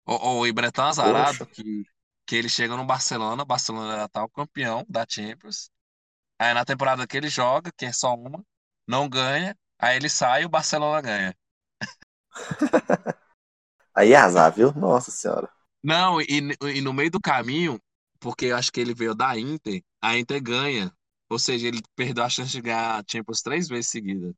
O, 0.05 0.39
o 0.41 0.47
Ibra 0.47 0.67
é 0.67 0.71
tão 0.71 0.85
azarado 0.85 1.45
Poxa. 1.45 1.47
que, 1.47 1.85
que 2.25 2.35
ele 2.35 2.49
chega 2.49 2.75
no 2.75 2.85
Barcelona, 2.85 3.43
o 3.43 3.45
Barcelona 3.45 3.93
era 3.93 4.09
tal 4.09 4.29
campeão 4.29 4.85
da 4.89 5.05
Champions. 5.07 5.69
Aí 6.39 6.53
na 6.53 6.65
temporada 6.65 7.07
que 7.07 7.17
ele 7.17 7.29
joga, 7.29 7.71
que 7.77 7.85
é 7.85 7.93
só 7.93 8.15
uma, 8.15 8.43
não 8.87 9.09
ganha. 9.09 9.57
Aí 9.79 9.97
ele 9.97 10.09
sai 10.09 10.43
e 10.43 10.45
o 10.45 10.49
Barcelona 10.49 11.01
ganha. 11.01 11.35
Aí 13.95 14.11
é 14.13 14.17
azar, 14.17 14.53
viu? 14.53 14.73
Nossa 14.73 15.11
senhora. 15.11 15.49
Não, 15.83 16.21
e, 16.21 16.55
e 16.75 16.81
no 16.81 16.93
meio 16.93 17.11
do 17.11 17.19
caminho, 17.19 17.79
porque 18.19 18.45
eu 18.47 18.55
acho 18.55 18.71
que 18.71 18.79
ele 18.79 18.93
veio 18.93 19.15
da 19.15 19.37
Inter, 19.37 19.83
a 20.01 20.17
Inter 20.17 20.41
ganha. 20.41 20.93
Ou 21.29 21.39
seja, 21.39 21.67
ele 21.67 21.81
perdeu 21.95 22.23
a 22.23 22.29
chance 22.29 22.51
de 22.51 22.61
ganhar 22.61 22.99
a 22.99 23.03
Champions 23.09 23.41
três 23.41 23.67
vezes 23.67 23.89
seguidas. 23.89 24.33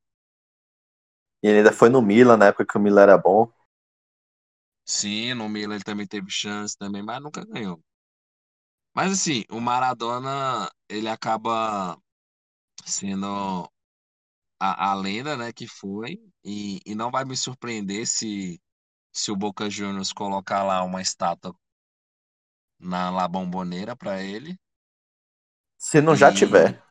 E 1.43 1.47
ele 1.47 1.57
ainda 1.59 1.71
foi 1.73 1.89
no 1.89 2.01
Milan, 2.01 2.37
na 2.37 2.47
época 2.47 2.65
que 2.65 2.77
o 2.77 2.81
Milan 2.81 3.03
era 3.03 3.17
bom. 3.17 3.51
Sim, 4.85 5.33
no 5.33 5.49
Milan 5.49 5.75
ele 5.75 5.83
também 5.83 6.07
teve 6.07 6.29
chance 6.29 6.77
também, 6.77 7.03
mas 7.03 7.21
nunca 7.21 7.43
ganhou. 7.45 7.83
Mas 8.95 9.11
assim, 9.11 9.43
o 9.49 9.59
Maradona, 9.59 10.69
ele 10.89 11.07
acaba 11.09 11.97
sendo 12.85 13.69
a, 14.59 14.91
a 14.91 14.95
lenda, 14.95 15.37
né, 15.37 15.51
que 15.53 15.67
foi, 15.67 16.19
e, 16.43 16.79
e 16.85 16.95
não 16.95 17.11
vai 17.11 17.25
me 17.25 17.35
surpreender 17.37 18.07
se, 18.07 18.61
se 19.13 19.31
o 19.31 19.35
Boca 19.37 19.69
Juniors 19.69 20.11
colocar 20.11 20.63
lá 20.63 20.83
uma 20.83 21.01
estátua 21.01 21.55
na 22.79 23.09
La 23.09 23.27
Bombonera 23.27 23.95
para 23.95 24.21
ele, 24.21 24.55
Se 25.77 26.01
não 26.01 26.15
já 26.15 26.31
e 26.31 26.31
tiver. 26.31 26.81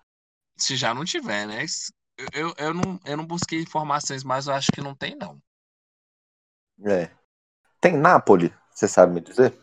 se 0.58 0.76
já 0.76 0.94
não 0.94 1.04
tiver, 1.04 1.46
né? 1.46 1.64
Eu, 2.32 2.54
eu, 2.58 2.74
não, 2.74 3.00
eu 3.04 3.16
não 3.16 3.26
busquei 3.26 3.60
informações, 3.62 4.24
mas 4.24 4.46
eu 4.46 4.54
acho 4.54 4.72
que 4.72 4.80
não 4.82 4.94
tem, 4.94 5.14
não. 5.16 5.42
É. 6.86 7.10
Tem 7.80 7.96
Nápoles, 7.98 8.52
você 8.70 8.88
sabe 8.88 9.14
me 9.14 9.20
dizer? 9.22 9.54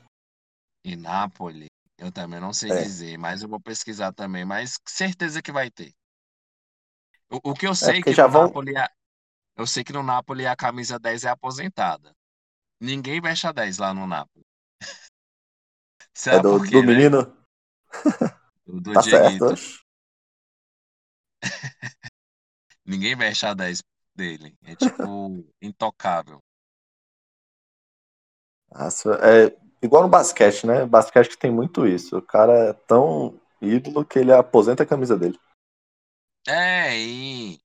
E 0.83 0.93
Nápoles, 0.97 1.69
eu 1.97 2.11
também 2.11 2.37
não 2.41 2.51
sei 2.51 2.69
É. 2.69 2.73
dizer, 2.73 3.17
mas 3.17 3.41
eu 3.41 3.47
vou 3.49 3.61
pesquisar 3.61 4.11
também, 4.11 4.43
mas 4.43 4.77
certeza 4.85 5.41
que 5.41 5.53
vai 5.53 5.71
ter. 5.71 5.93
O, 7.35 7.51
o 7.51 7.53
que 7.55 7.65
eu 7.67 7.75
É, 7.81 7.87
sei 7.87 7.99
porque 7.99 8.13
que 8.13 8.13
já 8.13 8.25
no 8.25 8.27
vão. 8.27 8.47
Napoli, 8.47 8.75
a- 8.77 8.91
eu 9.57 9.67
sei 9.67 9.83
que 9.83 9.93
no 9.93 10.03
Napoli 10.03 10.47
a 10.47 10.55
camisa 10.57 10.99
10 10.99 11.23
é 11.25 11.29
aposentada. 11.29 12.15
Ninguém 12.79 13.19
veste 13.19 13.45
a 13.45 13.51
10 13.51 13.77
lá 13.77 13.93
no 13.93 14.07
Napoli. 14.07 14.45
É 16.27 16.37
do, 16.39 16.59
do 16.59 16.81
né? 16.81 16.81
menino. 16.81 17.23
Do, 18.65 18.81
do 18.81 18.91
Tá 18.93 19.01
certo. 19.01 19.25
Dieguito. 19.25 19.85
Ninguém 22.85 23.15
veste 23.15 23.45
a 23.45 23.53
10 23.53 23.81
dele. 24.13 24.57
É 24.63 24.75
tipo 24.75 25.45
intocável. 25.61 26.39
Nossa, 28.71 29.13
é 29.15 29.57
igual 29.81 30.03
no 30.03 30.09
basquete, 30.09 30.67
né? 30.67 30.85
Basquete 30.85 31.29
que 31.29 31.37
tem 31.37 31.51
muito 31.51 31.87
isso. 31.87 32.17
O 32.17 32.21
cara 32.21 32.69
é 32.69 32.73
tão 32.73 33.39
ídolo 33.61 34.05
que 34.05 34.19
ele 34.19 34.33
aposenta 34.33 34.83
a 34.83 34.85
camisa 34.85 35.17
dele. 35.17 35.39
É, 36.47 36.97
e 36.97 37.59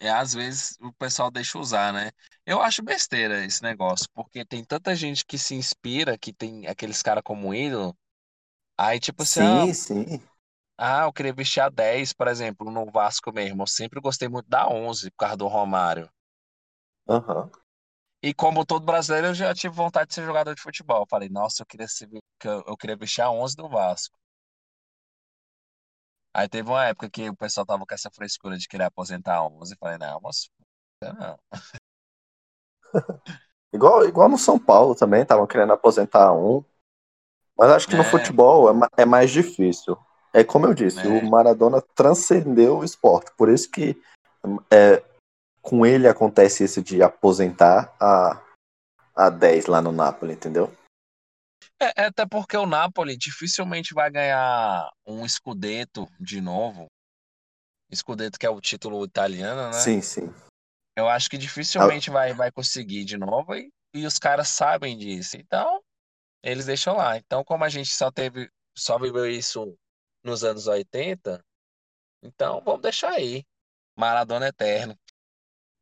é, 0.00 0.10
às 0.10 0.34
vezes 0.34 0.76
o 0.80 0.92
pessoal 0.92 1.30
deixa 1.30 1.58
usar, 1.58 1.92
né? 1.92 2.10
Eu 2.48 2.62
acho 2.62 2.82
besteira 2.82 3.44
esse 3.44 3.62
negócio, 3.62 4.08
porque 4.14 4.42
tem 4.42 4.64
tanta 4.64 4.96
gente 4.96 5.22
que 5.26 5.36
se 5.36 5.54
inspira, 5.54 6.16
que 6.16 6.32
tem 6.32 6.66
aqueles 6.66 7.02
caras 7.02 7.22
como 7.22 7.52
ídolo. 7.52 7.94
Aí, 8.78 8.98
tipo 8.98 9.22
assim, 9.22 9.40
ah, 9.40 9.66
Sim, 9.66 9.74
sim. 9.74 10.22
ah, 10.78 11.02
eu 11.04 11.12
queria 11.12 11.34
vestir 11.34 11.60
a 11.60 11.68
10, 11.68 12.14
por 12.14 12.26
exemplo, 12.26 12.70
no 12.70 12.90
Vasco 12.90 13.30
mesmo. 13.30 13.64
Eu 13.64 13.66
sempre 13.66 14.00
gostei 14.00 14.28
muito 14.28 14.48
da 14.48 14.66
11, 14.66 15.10
por 15.10 15.18
causa 15.18 15.36
do 15.36 15.46
Romário. 15.46 16.08
Aham. 17.06 17.50
E 18.22 18.32
como 18.32 18.64
todo 18.64 18.86
brasileiro, 18.86 19.26
eu 19.26 19.34
já 19.34 19.54
tive 19.54 19.74
vontade 19.74 20.08
de 20.08 20.14
ser 20.14 20.24
jogador 20.24 20.54
de 20.54 20.62
futebol. 20.62 21.02
Eu 21.02 21.06
falei, 21.06 21.28
nossa, 21.28 21.62
eu 21.62 21.66
queria 21.66 21.86
ser, 21.86 22.08
eu 22.42 22.76
queria 22.78 22.96
vestir 22.96 23.20
a 23.20 23.30
11 23.30 23.54
do 23.56 23.68
Vasco. 23.68 24.16
Aí 26.32 26.48
teve 26.48 26.70
uma 26.70 26.86
época 26.86 27.10
que 27.10 27.28
o 27.28 27.36
pessoal 27.36 27.66
tava 27.66 27.84
com 27.84 27.94
essa 27.94 28.10
frescura 28.10 28.56
de 28.56 28.66
querer 28.66 28.84
aposentar 28.84 29.36
a 29.36 29.46
11. 29.46 29.74
Eu 29.74 29.78
falei, 29.78 29.98
não, 29.98 30.18
moço, 30.22 30.48
não. 31.02 31.38
Igual, 33.72 34.06
igual 34.06 34.28
no 34.28 34.38
São 34.38 34.58
Paulo 34.58 34.94
também, 34.94 35.22
estavam 35.22 35.46
querendo 35.46 35.72
aposentar 35.72 36.32
um. 36.32 36.64
Mas 37.56 37.70
acho 37.70 37.88
que 37.88 37.96
no 37.96 38.02
É, 38.02 38.10
futebol 38.10 38.70
é, 38.70 39.02
é 39.02 39.04
mais 39.04 39.30
difícil. 39.30 39.98
É 40.32 40.42
como 40.44 40.66
eu 40.66 40.74
disse, 40.74 41.06
o 41.06 41.18
é. 41.18 41.22
Maradona 41.22 41.82
transcendeu 41.94 42.78
o 42.78 42.84
esporte. 42.84 43.30
Por 43.36 43.48
isso 43.48 43.70
que 43.70 44.00
é, 44.70 45.02
com 45.60 45.84
ele 45.84 46.08
acontece 46.08 46.64
isso 46.64 46.82
de 46.82 47.02
aposentar 47.02 47.94
a, 48.00 48.40
a 49.14 49.28
10 49.28 49.66
lá 49.66 49.82
no 49.82 49.92
Napoli, 49.92 50.32
entendeu? 50.32 50.72
É, 51.80 52.02
é 52.02 52.06
até 52.06 52.24
porque 52.24 52.56
o 52.56 52.66
Napoli 52.66 53.16
dificilmente 53.16 53.92
vai 53.92 54.10
ganhar 54.10 54.90
um 55.06 55.26
Scudetto 55.28 56.08
de 56.18 56.40
novo. 56.40 56.86
Scudetto 57.94 58.38
que 58.38 58.46
é 58.46 58.50
o 58.50 58.60
título 58.60 59.04
italiano, 59.04 59.68
né? 59.68 59.72
Sim, 59.72 60.00
sim. 60.00 60.32
Eu 60.98 61.08
acho 61.08 61.30
que 61.30 61.38
dificilmente 61.38 62.10
vai, 62.10 62.34
vai 62.34 62.50
conseguir 62.50 63.04
de 63.04 63.16
novo 63.16 63.54
e, 63.54 63.72
e 63.94 64.04
os 64.04 64.18
caras 64.18 64.48
sabem 64.48 64.98
disso. 64.98 65.36
Então, 65.36 65.80
eles 66.42 66.66
deixam 66.66 66.96
lá. 66.96 67.16
Então, 67.16 67.44
como 67.44 67.62
a 67.62 67.68
gente 67.68 67.90
só 67.90 68.10
teve, 68.10 68.50
só 68.76 68.98
viveu 68.98 69.24
isso 69.30 69.78
nos 70.24 70.42
anos 70.42 70.66
80, 70.66 71.40
então 72.20 72.60
vamos 72.64 72.82
deixar 72.82 73.12
aí. 73.12 73.44
Maradona 73.96 74.48
eterno. 74.48 74.98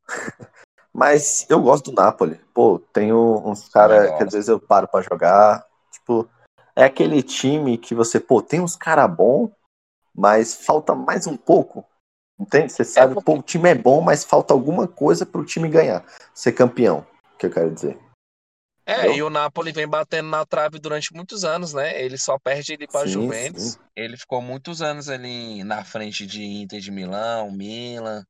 Mas 0.93 1.49
eu 1.49 1.59
gosto 1.63 1.89
do 1.89 1.99
Napoli. 1.99 2.35
Pô, 2.53 2.77
tenho 2.93 3.41
uns 3.43 3.67
caras 3.69 4.15
que 4.17 4.23
às 4.23 4.33
vezes 4.33 4.49
eu 4.49 4.59
paro 4.59 4.87
pra 4.87 5.01
jogar. 5.01 5.65
Tipo, 5.91 6.29
é 6.75 6.83
aquele 6.83 7.23
time 7.23 7.75
que 7.79 7.95
você, 7.95 8.19
pô, 8.19 8.39
tem 8.39 8.61
uns 8.61 8.75
caras 8.75 9.11
bons, 9.11 9.49
mas 10.13 10.63
falta 10.63 10.93
mais 10.93 11.25
um 11.25 11.35
pouco. 11.35 11.83
Entende? 12.39 12.71
Você 12.71 12.83
É 12.83 12.83
sabe, 12.83 13.13
porque 13.13 13.25
pô, 13.25 13.39
o 13.39 13.41
time 13.41 13.69
é 13.69 13.75
bom, 13.75 14.01
mas 14.01 14.23
falta 14.23 14.53
alguma 14.53 14.87
coisa 14.87 15.25
pro 15.25 15.45
time 15.45 15.67
ganhar. 15.69 16.05
Ser 16.33 16.51
campeão, 16.53 17.05
que 17.37 17.47
eu 17.47 17.51
quero 17.51 17.73
dizer. 17.73 17.97
É, 18.85 19.11
e 19.11 19.21
Entendeu? 19.21 19.27
o 19.27 19.29
Napoli 19.29 19.71
vem 19.73 19.87
batendo 19.87 20.29
na 20.29 20.45
trave 20.45 20.79
durante 20.79 21.13
muitos 21.13 21.43
anos, 21.43 21.73
né? 21.73 22.01
Ele 22.01 22.17
só 22.17 22.39
perde 22.39 22.73
ele 22.73 22.87
para 22.87 23.05
Juventus. 23.05 23.73
sim. 23.73 23.79
Ele 23.95 24.15
ficou 24.15 24.41
muitos 24.41 24.81
anos 24.81 25.09
ali 25.09 25.63
na 25.63 25.83
frente 25.83 26.25
de 26.25 26.43
Inter 26.43 26.79
de 26.79 26.89
Milão, 26.91 27.51
Milan, 27.51 28.23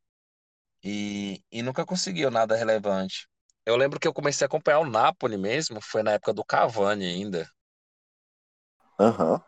e, 0.84 1.42
e 1.52 1.62
nunca 1.62 1.86
conseguiu 1.86 2.32
nada 2.32 2.56
relevante. 2.56 3.28
Eu 3.66 3.76
lembro 3.76 4.00
que 4.00 4.08
eu 4.08 4.14
comecei 4.14 4.46
a 4.46 4.48
acompanhar 4.48 4.80
o 4.80 4.90
Napoli 4.90 5.38
mesmo, 5.38 5.80
foi 5.82 6.02
na 6.02 6.14
época 6.14 6.34
do 6.34 6.44
Cavani 6.44 7.06
ainda. 7.06 7.48
Aham. 9.00 9.42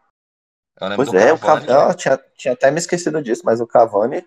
Lembro 0.82 0.98
Pois 0.98 1.08
do 1.08 1.14
é, 1.14 1.34
o 1.34 1.38
Cavani, 1.38 1.68
Cavani, 1.68 1.92
eu 1.92 1.96
tinha, 1.96 2.18
tinha 2.38 2.54
até 2.54 2.72
me 2.72 2.80
esquecido 2.80 3.22
disso, 3.22 3.42
mas 3.46 3.60
o 3.62 3.68
Cavani 3.68 4.26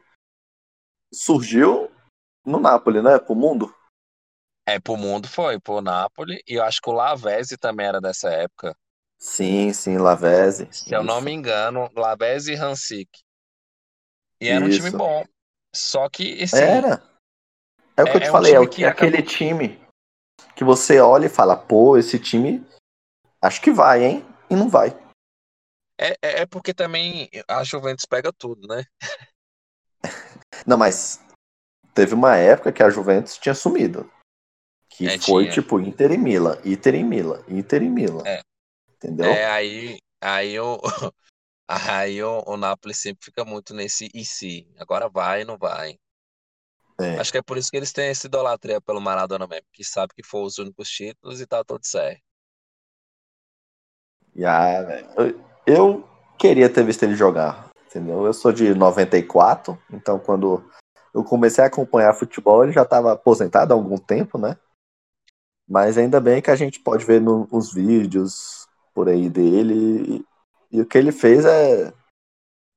surgiu 1.12 1.90
no 2.44 2.58
Napoli, 2.58 3.02
né? 3.02 3.18
Pro 3.18 3.34
mundo. 3.34 3.74
é, 4.66 4.78
pro 4.78 4.96
mundo 4.96 5.28
foi, 5.28 5.58
pro 5.60 5.80
Napoli, 5.80 6.42
e 6.46 6.54
eu 6.54 6.64
acho 6.64 6.80
que 6.80 6.88
o 6.88 6.92
Lavezzi 6.92 7.56
também 7.56 7.86
era 7.86 8.00
dessa 8.00 8.30
época. 8.30 8.76
Sim, 9.18 9.72
sim, 9.72 9.98
Lavezzi. 9.98 10.68
Se 10.72 10.94
eu 10.94 11.02
não 11.02 11.16
Isso, 11.16 11.24
me 11.24 11.32
engano, 11.32 11.88
Lavezzi 11.94 12.52
e 12.52 12.56
Hansik. 12.56 13.10
E 14.40 14.48
era 14.48 14.64
um 14.64 14.68
time 14.68 14.88
isso. 14.88 14.96
bom. 14.98 15.24
Só 15.74 16.08
que, 16.08 16.42
assim, 16.42 16.56
Era. 16.56 17.02
É 17.96 18.02
o 18.02 18.06
que 18.06 18.16
eu 18.16 18.20
é, 18.20 18.24
te 18.24 18.26
é 18.26 18.30
um 18.30 18.32
falei, 18.32 18.52
é, 18.54 18.58
time 18.60 18.66
o- 18.66 18.70
que 18.70 18.84
é 18.84 18.88
aquele 18.88 19.18
acabou. 19.18 19.26
time 19.36 19.88
que 20.56 20.64
você 20.64 21.00
olha 21.00 21.26
e 21.26 21.28
fala, 21.28 21.56
pô, 21.56 21.96
esse 21.96 22.18
time 22.18 22.64
acho 23.40 23.60
que 23.60 23.70
vai, 23.70 24.04
hein? 24.04 24.24
e 24.50 24.54
não 24.56 24.68
vai. 24.68 24.90
É, 25.98 26.10
é, 26.22 26.40
é 26.42 26.46
porque 26.46 26.74
também 26.74 27.28
a 27.48 27.62
Juventus 27.64 28.04
pega 28.06 28.32
tudo, 28.32 28.66
né? 28.66 28.84
Não, 30.66 30.76
mas 30.76 31.20
teve 31.94 32.14
uma 32.14 32.36
época 32.36 32.72
que 32.72 32.82
a 32.82 32.90
Juventus 32.90 33.38
tinha 33.38 33.54
sumido. 33.54 34.10
Que 34.88 35.06
É, 35.08 35.18
foi 35.18 35.44
tinha. 35.44 35.54
tipo 35.54 35.80
Inter 35.80 36.12
e 36.12 36.18
Milan, 36.18 36.58
Inter 36.64 36.94
e 36.94 37.02
Milan, 37.02 37.42
Inter 37.48 37.82
e 37.82 37.88
Milan. 37.88 38.22
É. 38.26 38.40
Entendeu? 38.94 39.26
É, 39.26 39.46
aí, 39.46 39.98
aí, 40.20 40.60
o, 40.60 40.78
aí 41.66 42.22
o, 42.22 42.42
o 42.46 42.56
Napoli 42.56 42.94
sempre 42.94 43.24
fica 43.24 43.44
muito 43.44 43.74
nesse 43.74 44.08
e 44.14 44.24
se. 44.24 44.68
Agora 44.78 45.08
vai, 45.08 45.44
não 45.44 45.56
vai. 45.58 45.98
É. 47.00 47.18
Acho 47.18 47.32
que 47.32 47.38
é 47.38 47.42
por 47.42 47.56
isso 47.56 47.70
que 47.70 47.76
eles 47.76 47.92
têm 47.92 48.08
essa 48.08 48.26
idolatria 48.26 48.80
pelo 48.80 49.00
Maradona 49.00 49.46
mesmo, 49.46 49.66
que 49.72 49.82
sabe 49.82 50.12
que 50.14 50.22
foram 50.24 50.46
os 50.46 50.58
únicos 50.58 50.88
títulos 50.88 51.40
e 51.40 51.46
tá 51.46 51.64
tudo 51.64 51.84
certo. 51.84 52.22
E, 54.34 54.44
ah, 54.44 54.82
eu, 55.16 55.44
eu 55.66 56.08
queria 56.38 56.72
ter 56.72 56.84
visto 56.84 57.02
ele 57.02 57.14
jogar, 57.14 57.70
entendeu? 57.92 58.24
Eu 58.24 58.32
sou 58.32 58.52
de 58.52 58.74
94, 58.74 59.78
então 59.90 60.18
quando 60.18 60.64
eu 61.14 61.22
comecei 61.22 61.62
a 61.62 61.66
acompanhar 61.66 62.14
futebol, 62.14 62.64
ele 62.64 62.72
já 62.72 62.82
estava 62.82 63.12
aposentado 63.12 63.72
há 63.72 63.76
algum 63.76 63.98
tempo, 63.98 64.38
né? 64.38 64.56
Mas 65.68 65.96
ainda 65.98 66.20
bem 66.20 66.40
que 66.42 66.50
a 66.50 66.56
gente 66.56 66.80
pode 66.80 67.04
ver 67.04 67.20
no- 67.20 67.46
nos 67.52 67.72
vídeos 67.72 68.66
por 68.94 69.08
aí 69.08 69.28
dele 69.28 70.24
e, 70.70 70.76
e 70.78 70.80
o 70.80 70.86
que 70.86 70.96
ele 70.98 71.12
fez 71.12 71.44
é 71.44 71.92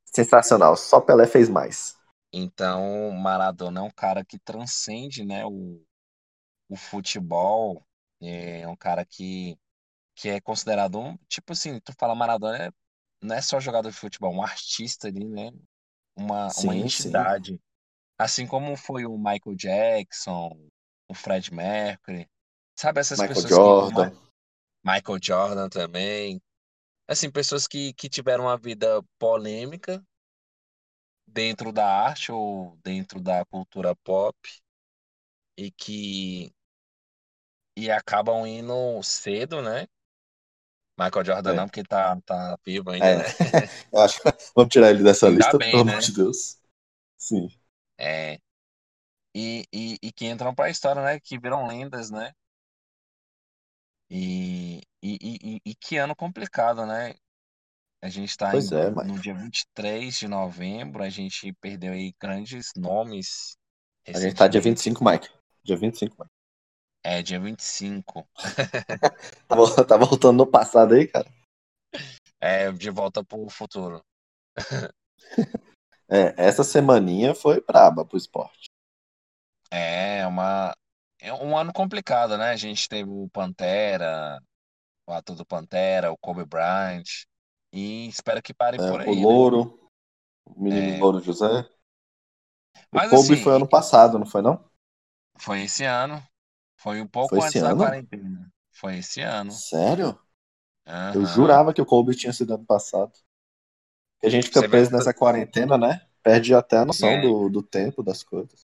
sensacional. 0.05 0.75
Só 0.75 1.00
Pelé 1.00 1.25
fez 1.25 1.50
mais. 1.50 1.98
Então, 2.31 3.12
Maradona 3.12 3.79
é 3.79 3.84
um 3.84 3.91
cara 3.91 4.24
que 4.24 4.38
transcende, 4.38 5.24
né, 5.25 5.45
o, 5.45 5.81
o 6.69 6.75
futebol. 6.75 7.86
É 8.22 8.67
um 8.67 8.75
cara 8.75 9.05
que, 9.05 9.57
que 10.15 10.29
é 10.29 10.41
considerado 10.41 11.00
um, 11.00 11.17
tipo 11.27 11.53
assim, 11.53 11.79
tu 11.79 11.93
fala 11.98 12.15
Maradona, 12.15 12.57
é- 12.65 12.72
não 13.25 13.36
é 13.36 13.41
só 13.41 13.60
jogador 13.60 13.89
de 13.91 13.98
futebol, 13.98 14.34
um 14.34 14.41
artista 14.44 15.08
ali, 15.08 15.25
né? 15.25 15.51
Uma, 16.15 16.53
uma 16.58 16.75
Sim, 16.75 16.89
sim. 16.89 17.10
entidade. 17.10 17.60
Assim 18.17 18.48
como 18.48 18.77
foi 18.77 19.05
o 19.05 19.17
Michael 19.17 19.55
Jackson, 19.58 20.58
o 21.10 21.13
Fred 21.13 21.53
Mercury. 21.53 22.29
Sabe 22.77 23.00
essas 23.01 23.20
Michael 23.20 23.36
pessoas 23.36 23.58
que 23.58 23.60
Jordan. 23.60 24.12
Michael 24.84 25.20
Jordan 25.22 25.70
também. 25.70 26.41
Assim, 27.08 27.32
pessoas 27.32 27.67
que, 27.67 27.94
que 27.94 28.10
tiveram 28.10 28.46
uma 28.46 28.58
vida 28.58 29.03
polêmica 29.20 30.03
dentro 31.27 31.72
da 31.72 31.86
arte 31.88 32.32
ou 32.32 32.77
dentro 32.84 33.20
da 33.22 33.46
cultura 33.46 33.96
pop 33.98 34.36
e 35.58 35.72
que 35.72 36.53
e 37.77 37.89
acabam 37.91 38.46
indo 38.46 39.01
cedo, 39.03 39.62
né? 39.62 39.88
Michael 40.97 41.25
Jordan 41.25 41.53
É. 41.53 41.55
não, 41.55 41.65
porque 41.67 41.83
tá, 41.83 42.17
tá 42.25 42.57
vivo 42.65 42.91
ainda, 42.91 43.13
É. 43.13 43.17
né? 43.17 43.23
Eu 43.91 43.99
acho 44.01 44.21
que 44.21 44.29
vamos 44.55 44.71
tirar 44.71 44.91
ele 44.91 45.03
dessa 45.03 45.29
lista, 45.29 45.57
bem, 45.57 45.71
pelo 45.71 45.83
né? 45.85 45.93
amor 45.93 46.01
de 46.01 46.13
Deus. 46.13 46.57
Sim. 47.17 47.49
É. 47.97 48.39
E, 49.35 49.65
e, 49.73 49.99
e 50.01 50.11
que 50.13 50.27
entram 50.27 50.55
pra 50.55 50.69
história, 50.69 51.03
né? 51.03 51.19
Que 51.19 51.39
viram 51.39 51.67
lendas, 51.67 52.09
né? 52.11 52.33
E, 54.09 54.81
e, 55.01 55.17
e, 55.21 55.61
e 55.65 55.75
que 55.75 55.97
ano 55.97 56.15
complicado, 56.15 56.85
né? 56.85 57.15
A 58.01 58.09
gente 58.09 58.35
tá 58.37 58.55
Pois 58.55 58.71
em- 58.71 58.73
é, 58.73 58.89
no 59.01 59.19
dia 59.19 59.35
23 59.35 60.17
de 60.19 60.27
novembro, 60.29 61.03
a 61.03 61.09
gente 61.09 61.53
perdeu 61.55 61.93
aí 61.93 62.13
grandes 62.21 62.73
nomes 62.75 63.57
A 64.11 64.19
gente 64.19 64.35
tá 64.35 64.47
dia 64.47 64.59
recentemente. 64.59 64.61
25, 64.61 65.03
Mike. 65.05 65.29
Dia 65.63 65.77
25, 65.77 66.15
Mike. 66.19 66.31
É, 67.05 67.21
dia 67.21 67.39
25. 67.39 68.27
Tá, 69.47 69.85
tá 69.85 69.95
voltando 69.97 70.38
no 70.38 70.47
passado 70.47 70.95
aí, 70.95 71.07
cara? 71.07 71.29
É, 72.41 72.71
de 72.71 72.89
volta 72.89 73.24
pro 73.24 73.47
futuro. 73.47 74.03
É, 76.07 76.35
essa 76.38 76.63
semaninha 76.63 77.33
foi 77.33 77.59
braba 77.62 78.05
pro 78.05 78.15
esporte. 78.15 78.69
É 79.71 80.25
uma 80.27 80.71
é 81.19 81.33
um 81.33 81.57
ano 81.57 81.74
complicado, 81.74 82.38
né? 82.38 82.51
A 82.51 82.55
gente 82.55 82.88
teve 82.88 83.09
o 83.09 83.27
Pantera, 83.29 84.39
o 85.08 85.12
ator 85.12 85.36
do 85.36 85.43
Pantera, 85.43 86.12
o 86.12 86.17
Kobe 86.19 86.45
Bryant, 86.45 87.25
e 87.73 88.08
espero 88.08 88.39
que 88.39 88.53
pare 88.53 88.77
É, 88.77 88.88
por 88.91 88.99
o 88.99 89.03
aí, 89.03 89.15
né? 89.15 89.23
Louro, 89.23 89.89
o 90.45 90.62
menino 90.62 90.93
É. 90.93 90.99
Louro 90.99 91.19
José. 91.19 91.67
O 92.91 92.97
Mas 92.97 93.10
Kobe 93.10 93.34
assim, 93.34 93.43
foi 93.43 93.56
ano 93.56 93.67
passado, 93.67 94.19
não 94.19 94.27
foi 94.27 94.43
não? 94.43 94.63
foi 95.39 95.63
esse 95.63 95.84
ano, 95.86 96.23
foi 96.86 97.02
um 97.02 97.08
pouco 97.08 97.41
Foi 97.41 97.41
antes 97.41 97.62
da 97.62 97.74
ano? 97.74 97.76
quarentena. 97.76 98.50
Foi 98.71 99.00
esse 99.00 99.19
ano. 99.19 99.62
Sério? 99.71 100.19
Eu 101.13 101.26
Aham. 101.26 101.26
jurava 101.26 101.74
que 101.74 101.82
o 101.82 101.86
Kobe 101.88 102.15
tinha 102.15 102.34
sido 102.34 102.54
ano 102.56 102.65
passado. 102.65 103.13
Porque 104.17 104.28
a 104.28 104.30
gente 104.30 104.48
fica 104.48 104.62
Você 104.62 104.67
preso 104.67 104.91
nessa 104.91 105.13
quarentena, 105.13 105.78
né? 105.78 106.02
Perde 106.21 106.54
até 106.54 106.78
a 106.78 106.84
noção 106.86 107.17
É. 107.17 107.19
do, 107.19 107.48
do 107.50 107.63
tempo 107.63 108.04
das 108.04 108.24
coisas. 108.24 108.65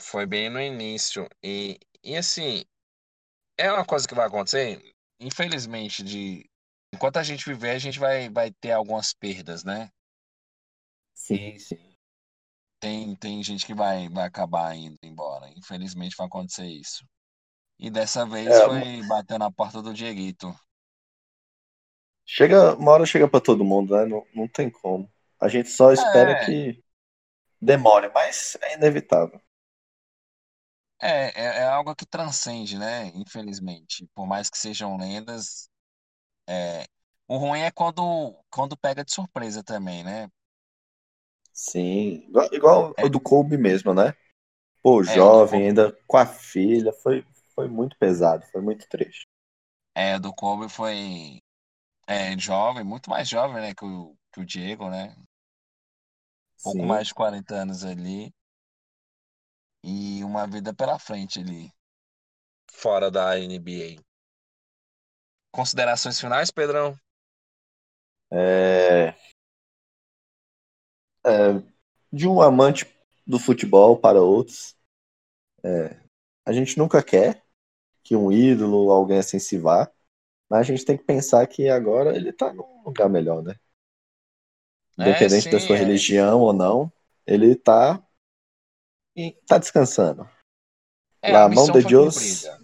foi 0.00 0.26
bem 0.26 0.50
no 0.50 0.60
início. 0.60 1.28
E, 1.42 1.78
e 2.02 2.16
assim, 2.16 2.64
é 3.58 3.72
uma 3.72 3.84
coisa 3.86 4.08
que 4.08 4.14
vai 4.14 4.26
acontecer, 4.26 4.82
infelizmente, 5.20 6.02
de 6.04 6.48
enquanto 6.94 7.18
a 7.18 7.22
gente 7.22 7.46
viver, 7.46 7.70
a 7.72 7.78
gente 7.80 7.98
vai, 8.00 8.28
vai 8.30 8.52
ter 8.52 8.72
algumas 8.72 9.12
perdas, 9.14 9.64
né? 9.64 9.90
Sim, 11.14 11.58
sim. 11.58 11.96
Tem, 12.78 13.14
tem 13.16 13.42
gente 13.42 13.64
que 13.66 13.74
vai, 13.74 14.08
vai 14.10 14.26
acabar 14.26 14.74
indo 14.76 14.98
embora. 15.02 15.48
Infelizmente 15.56 16.16
vai 16.16 16.26
acontecer 16.26 16.66
isso. 16.66 17.04
E 17.80 17.90
dessa 17.90 18.24
vez 18.24 18.60
É, 18.60 18.60
foi 18.60 19.02
bater 19.02 19.36
na 19.38 19.50
porta 19.50 19.82
do 19.82 19.92
Dieguito. 19.92 20.54
Chega, 22.24 22.74
uma 22.76 22.92
hora 22.92 23.04
chega 23.06 23.28
pra 23.28 23.40
todo 23.40 23.64
mundo, 23.64 23.94
né? 23.96 24.06
Não, 24.06 24.24
não 24.34 24.48
tem 24.48 24.70
como. 24.70 25.10
A 25.40 25.48
gente 25.48 25.68
só 25.70 25.92
espera 25.92 26.34
É. 26.34 26.36
que 26.36 26.82
demore, 27.60 28.10
mas 28.14 28.56
é 28.62 28.74
inevitável. 28.76 29.40
É, 31.02 31.28
é, 31.42 31.44
é 31.62 31.64
algo 31.66 31.94
que 31.94 32.04
transcende, 32.06 32.78
né? 32.78 33.06
Infelizmente. 33.14 34.06
Por 34.14 34.26
mais 34.26 34.50
que 34.50 34.58
sejam 34.58 34.96
lendas, 34.98 35.68
é... 36.48 36.86
o 37.28 37.38
ruim 37.38 37.60
é 37.62 37.70
quando, 37.72 38.34
quando 38.50 38.76
pega 38.78 39.04
de 39.04 39.12
surpresa 39.14 39.62
também, 39.64 40.04
né? 40.04 40.28
Sim, 41.52 42.24
igual, 42.28 42.48
igual 42.52 42.96
É. 42.96 43.04
o 43.04 43.08
do 43.08 43.20
Kobe 43.20 43.56
mesmo, 43.56 43.92
né? 43.94 44.14
Pô, 44.82 45.02
É, 45.06 45.16
jovem, 45.16 45.68
ainda 45.68 45.96
com 46.06 46.16
a 46.18 46.26
filha, 46.26 46.92
foi, 46.92 47.24
foi 47.54 47.68
muito 47.68 47.96
pesado, 47.98 48.44
foi 48.50 48.60
muito 48.60 48.88
triste. 48.88 49.28
É, 49.94 50.18
do 50.18 50.32
Kobe 50.32 50.68
foi 50.68 51.40
é, 52.06 52.36
jovem, 52.38 52.84
muito 52.84 53.10
mais 53.10 53.28
jovem, 53.28 53.56
né, 53.62 53.74
que 53.74 53.84
o, 53.84 54.16
que 54.32 54.40
o 54.40 54.44
Diego, 54.44 54.88
né? 54.88 55.14
Pouco 56.62 56.80
Sim. 56.80 56.86
mais 56.86 57.08
de 57.08 57.14
40 57.14 57.54
anos 57.54 57.84
ali. 57.84 58.32
E 59.82 60.22
uma 60.24 60.46
vida 60.46 60.74
pela 60.74 60.98
frente 60.98 61.40
ali. 61.40 61.70
Fora 62.70 63.10
da 63.10 63.38
NBA. 63.38 64.02
Considerações 65.52 66.20
finais, 66.20 66.50
Pedrão? 66.50 66.94
É, 68.32 69.08
é, 71.26 71.62
de 72.12 72.28
um 72.28 72.40
amante 72.40 72.86
do 73.26 73.38
futebol 73.38 73.98
para 73.98 74.20
outros, 74.20 74.76
é, 75.64 76.00
a 76.46 76.52
gente 76.52 76.78
nunca 76.78 77.02
quer 77.02 77.44
que 78.02 78.16
um 78.16 78.32
ídolo, 78.32 78.90
alguém 78.90 79.18
assim 79.18 79.38
se 79.38 79.58
vá, 79.58 79.90
mas 80.48 80.60
a 80.60 80.62
gente 80.62 80.84
tem 80.84 80.96
que 80.96 81.04
pensar 81.04 81.46
que 81.46 81.68
agora 81.68 82.16
ele 82.16 82.32
tá 82.32 82.52
num 82.52 82.82
lugar 82.84 83.08
melhor, 83.08 83.42
né? 83.42 83.54
Independente 84.98 85.44
sim, 85.44 85.50
da 85.50 85.60
sua 85.60 85.76
é. 85.76 85.78
religião 85.78 86.40
ou 86.40 86.52
não, 86.52 86.92
ele 87.26 87.54
tá, 87.54 88.02
e 89.16 89.32
tá 89.46 89.58
descansando. 89.58 90.28
É, 91.22 91.32
La 91.32 91.44
a 91.44 91.48
missão 91.48 91.66
mão 91.66 91.78
de 91.78 91.86
Deus. 91.86 92.14
cumprida. 92.14 92.60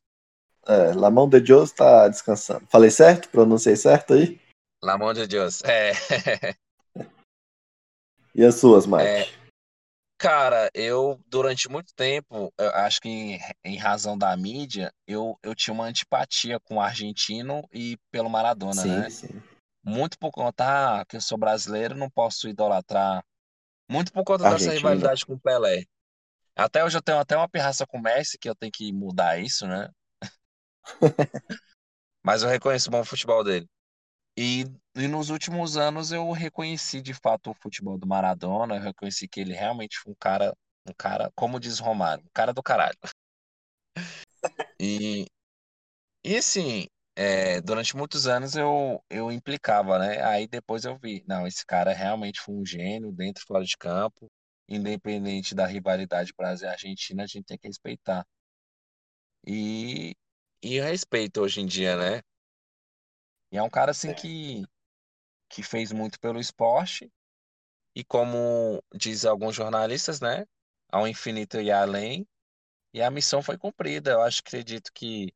É, 0.66 0.94
La 0.94 1.10
mão 1.10 1.28
de 1.28 1.40
Deus 1.40 1.70
tá 1.72 2.08
descansando. 2.08 2.66
Falei 2.68 2.90
certo? 2.90 3.28
Pronunciei 3.28 3.76
certo 3.76 4.14
aí? 4.14 4.40
La 4.82 4.98
mão 4.98 5.12
de 5.12 5.26
Deus. 5.26 5.62
É. 5.64 5.92
E 8.38 8.44
as 8.44 8.56
suas, 8.56 8.86
Mike? 8.86 9.02
É. 9.02 9.45
Cara, 10.18 10.70
eu 10.72 11.20
durante 11.26 11.68
muito 11.68 11.94
tempo, 11.94 12.52
eu 12.58 12.70
acho 12.70 13.00
que 13.00 13.08
em, 13.08 13.38
em 13.64 13.76
razão 13.76 14.16
da 14.16 14.34
mídia, 14.36 14.90
eu, 15.06 15.38
eu 15.42 15.54
tinha 15.54 15.74
uma 15.74 15.84
antipatia 15.84 16.58
com 16.60 16.76
o 16.76 16.80
argentino 16.80 17.62
e 17.72 17.98
pelo 18.10 18.30
Maradona, 18.30 18.82
sim, 18.82 18.88
né? 18.88 19.10
sim. 19.10 19.42
Muito 19.84 20.18
por 20.18 20.30
conta 20.30 21.00
ah, 21.00 21.04
que 21.04 21.16
eu 21.16 21.20
sou 21.20 21.36
brasileiro, 21.36 21.94
não 21.94 22.10
posso 22.10 22.48
idolatrar. 22.48 23.22
Muito 23.88 24.10
por 24.10 24.24
conta 24.24 24.44
dessa 24.44 24.54
Argentina. 24.54 24.74
rivalidade 24.74 25.26
com 25.26 25.34
o 25.34 25.40
Pelé. 25.40 25.84
Até 26.56 26.82
hoje 26.82 26.96
eu 26.96 27.02
tenho 27.02 27.18
até 27.18 27.36
uma 27.36 27.48
pirraça 27.48 27.86
com 27.86 27.98
o 27.98 28.02
Messi, 28.02 28.38
que 28.38 28.48
eu 28.48 28.54
tenho 28.54 28.72
que 28.72 28.92
mudar 28.92 29.38
isso, 29.38 29.66
né? 29.66 29.88
Mas 32.24 32.42
eu 32.42 32.48
reconheço 32.48 32.88
o 32.88 32.90
bom 32.90 33.04
futebol 33.04 33.44
dele. 33.44 33.68
E, 34.38 34.64
e 34.94 35.08
nos 35.08 35.30
últimos 35.30 35.76
anos 35.76 36.12
eu 36.12 36.30
reconheci 36.30 37.00
de 37.00 37.14
fato 37.14 37.50
o 37.50 37.54
futebol 37.54 37.96
do 37.98 38.06
Maradona, 38.06 38.76
eu 38.76 38.82
reconheci 38.82 39.26
que 39.26 39.40
ele 39.40 39.54
realmente 39.54 39.98
foi 39.98 40.12
um 40.12 40.16
cara, 40.16 40.54
um 40.86 40.92
cara, 40.92 41.32
como 41.34 41.58
diz 41.58 41.78
Romário, 41.78 42.24
um 42.24 42.30
cara 42.34 42.52
do 42.52 42.62
caralho. 42.62 42.98
E, 44.80 45.26
e 46.24 46.36
assim, 46.36 46.86
é, 47.16 47.60
durante 47.60 47.96
muitos 47.96 48.26
anos 48.26 48.56
eu, 48.56 49.02
eu 49.10 49.32
implicava, 49.32 49.98
né? 49.98 50.22
Aí 50.24 50.46
depois 50.48 50.84
eu 50.84 50.98
vi, 50.98 51.24
não, 51.26 51.46
esse 51.46 51.64
cara 51.66 51.92
realmente 51.94 52.40
foi 52.40 52.54
um 52.54 52.66
gênio 52.66 53.12
dentro 53.12 53.42
e 53.42 53.46
fora 53.46 53.64
de 53.64 53.76
campo, 53.76 54.30
independente 54.68 55.54
da 55.54 55.66
rivalidade 55.66 56.32
Brasil 56.36 56.68
e 56.68 56.70
Argentina, 56.72 57.24
a 57.24 57.26
gente 57.26 57.44
tem 57.46 57.58
que 57.58 57.68
respeitar. 57.68 58.26
E, 59.46 60.14
e 60.62 60.80
respeito 60.80 61.40
hoje 61.40 61.60
em 61.60 61.66
dia, 61.66 61.96
né? 61.96 62.22
E 63.56 63.58
é 63.58 63.62
um 63.62 63.70
cara 63.70 63.90
assim 63.92 64.12
que, 64.12 64.66
que 65.48 65.62
fez 65.62 65.90
muito 65.90 66.20
pelo 66.20 66.38
esporte, 66.38 67.10
e 67.94 68.04
como 68.04 68.82
diz 68.94 69.24
alguns 69.24 69.56
jornalistas, 69.56 70.20
né? 70.20 70.46
Ao 70.90 71.08
infinito 71.08 71.60
e 71.60 71.72
além, 71.72 72.28
e 72.94 73.02
a 73.02 73.10
missão 73.10 73.42
foi 73.42 73.58
cumprida. 73.58 74.12
Eu 74.12 74.22
acho, 74.22 74.40
acredito 74.40 74.92
que 74.94 75.32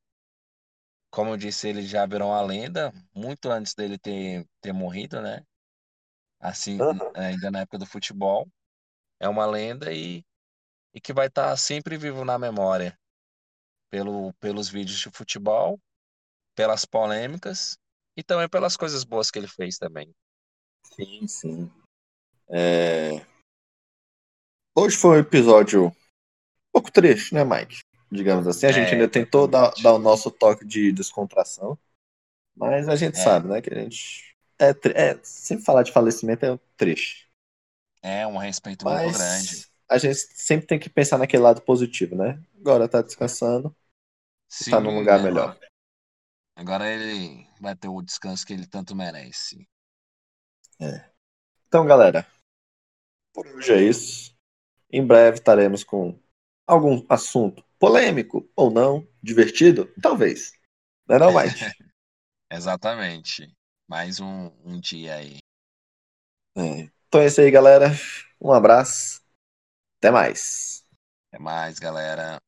como 1.11 1.31
eu 1.31 1.37
disse, 1.39 1.67
ele 1.69 1.83
já 1.83 2.05
virou 2.07 2.29
uma 2.29 2.43
lenda 2.43 2.93
muito 3.15 3.51
antes 3.51 3.75
dele 3.75 3.99
ter, 3.99 4.47
ter 4.61 4.73
morrido, 4.73 5.23
né? 5.23 5.47
Assim, 6.41 6.79
Aham. 6.79 7.13
ainda 7.15 7.51
na 7.51 7.61
época 7.61 7.79
do 7.79 7.87
futebol. 7.87 8.47
É 9.21 9.29
uma 9.29 9.47
lenda 9.47 9.93
e, 9.93 10.25
e 10.95 11.01
que 11.01 11.13
vai 11.13 11.29
estar 11.29 11.57
sempre 11.57 11.97
vivo 11.97 12.25
na 12.25 12.39
memória 12.39 12.99
pelo, 13.91 14.35
pelos 14.35 14.69
vídeos 14.69 15.01
de 15.01 15.11
futebol, 15.11 15.81
pelas 16.55 16.85
polêmicas 16.85 17.80
e 18.17 18.23
também 18.23 18.49
pelas 18.49 18.77
coisas 18.77 19.05
boas 19.05 19.31
que 19.31 19.39
ele 19.39 19.49
fez 19.49 19.79
também. 19.79 20.15
Sim, 20.95 21.27
sim. 21.27 21.71
É, 22.51 23.25
Hoje 24.77 24.97
foi 24.97 25.17
um 25.17 25.21
episódio 25.21 25.87
um 25.89 25.93
pouco 26.73 26.93
triste, 26.93 27.35
né, 27.35 27.45
Mike? 27.45 27.81
Digamos 28.11 28.47
assim. 28.47 28.67
A 28.67 28.73
gente 28.73 28.95
É, 28.95 28.95
ainda 28.95 29.09
tentou 29.09 29.47
dar, 29.49 29.73
dar 29.83 29.95
o 29.95 29.99
nosso 29.99 30.31
toque 30.31 30.65
de 30.67 30.93
descontração, 30.93 31.79
mas 32.57 32.89
a 32.89 32.97
gente 32.97 33.17
É, 33.17 33.19
sabe, 33.19 33.49
né, 33.49 33.63
que 33.63 33.73
a 33.73 33.79
gente. 33.81 34.37
É, 34.61 34.71
é, 35.13 35.21
sempre 35.23 35.65
falar 35.65 35.83
de 35.85 35.93
falecimento 35.93 36.47
é 36.47 36.59
triste. 36.77 37.29
é 38.03 38.27
um 38.27 38.37
respeito 38.37 38.87
muito 38.87 39.11
grande. 39.11 39.59
Mas 39.59 39.71
a 39.89 39.99
gente 39.99 40.17
sempre 40.17 40.67
tem 40.67 40.79
que 40.79 40.89
pensar 40.91 41.19
naquele 41.19 41.43
lado 41.43 41.61
positivo, 41.63 42.15
né? 42.17 42.41
Agora 42.59 42.89
tá 42.89 43.03
descansando, 43.03 43.75
tá 44.69 44.81
num 44.81 44.95
Sim, 44.95 44.99
lugar 44.99 45.21
agora, 45.21 45.21
melhor. 45.21 45.59
Agora 46.61 46.87
ele 46.87 47.47
vai 47.59 47.75
ter 47.75 47.89
o 47.89 48.03
descanso 48.03 48.47
que 48.47 48.53
ele 48.53 48.67
tanto 48.67 48.95
merece. 48.95 49.67
É. 50.79 51.11
Então, 51.67 51.87
galera, 51.87 52.27
por 53.33 53.47
hoje 53.47 53.73
é 53.73 53.83
isso. 53.83 54.37
Em 54.93 55.07
breve 55.07 55.39
estaremos 55.39 55.83
com 55.83 56.21
algum 56.67 57.05
assunto 57.09 57.65
polêmico 57.79 58.51
ou 58.55 58.71
não, 58.71 59.09
divertido, 59.23 59.91
talvez. 60.03 60.53
Não 61.09 61.17
é 61.17 61.19
não, 61.19 61.35
Mike? 61.35 61.59
Exatamente. 62.53 63.51
Mais 63.89 64.21
um, 64.21 64.47
um 64.63 64.79
dia 64.79 65.15
aí. 65.15 65.39
É. 66.57 66.91
Então 67.07 67.23
é 67.23 67.27
isso 67.27 67.41
aí, 67.41 67.51
galera. 67.51 67.87
Um 68.41 68.53
abraço. 68.53 69.23
Até 69.99 70.11
mais. 70.11 70.85
Até 71.29 71.43
mais, 71.43 71.79
galera. 71.79 72.39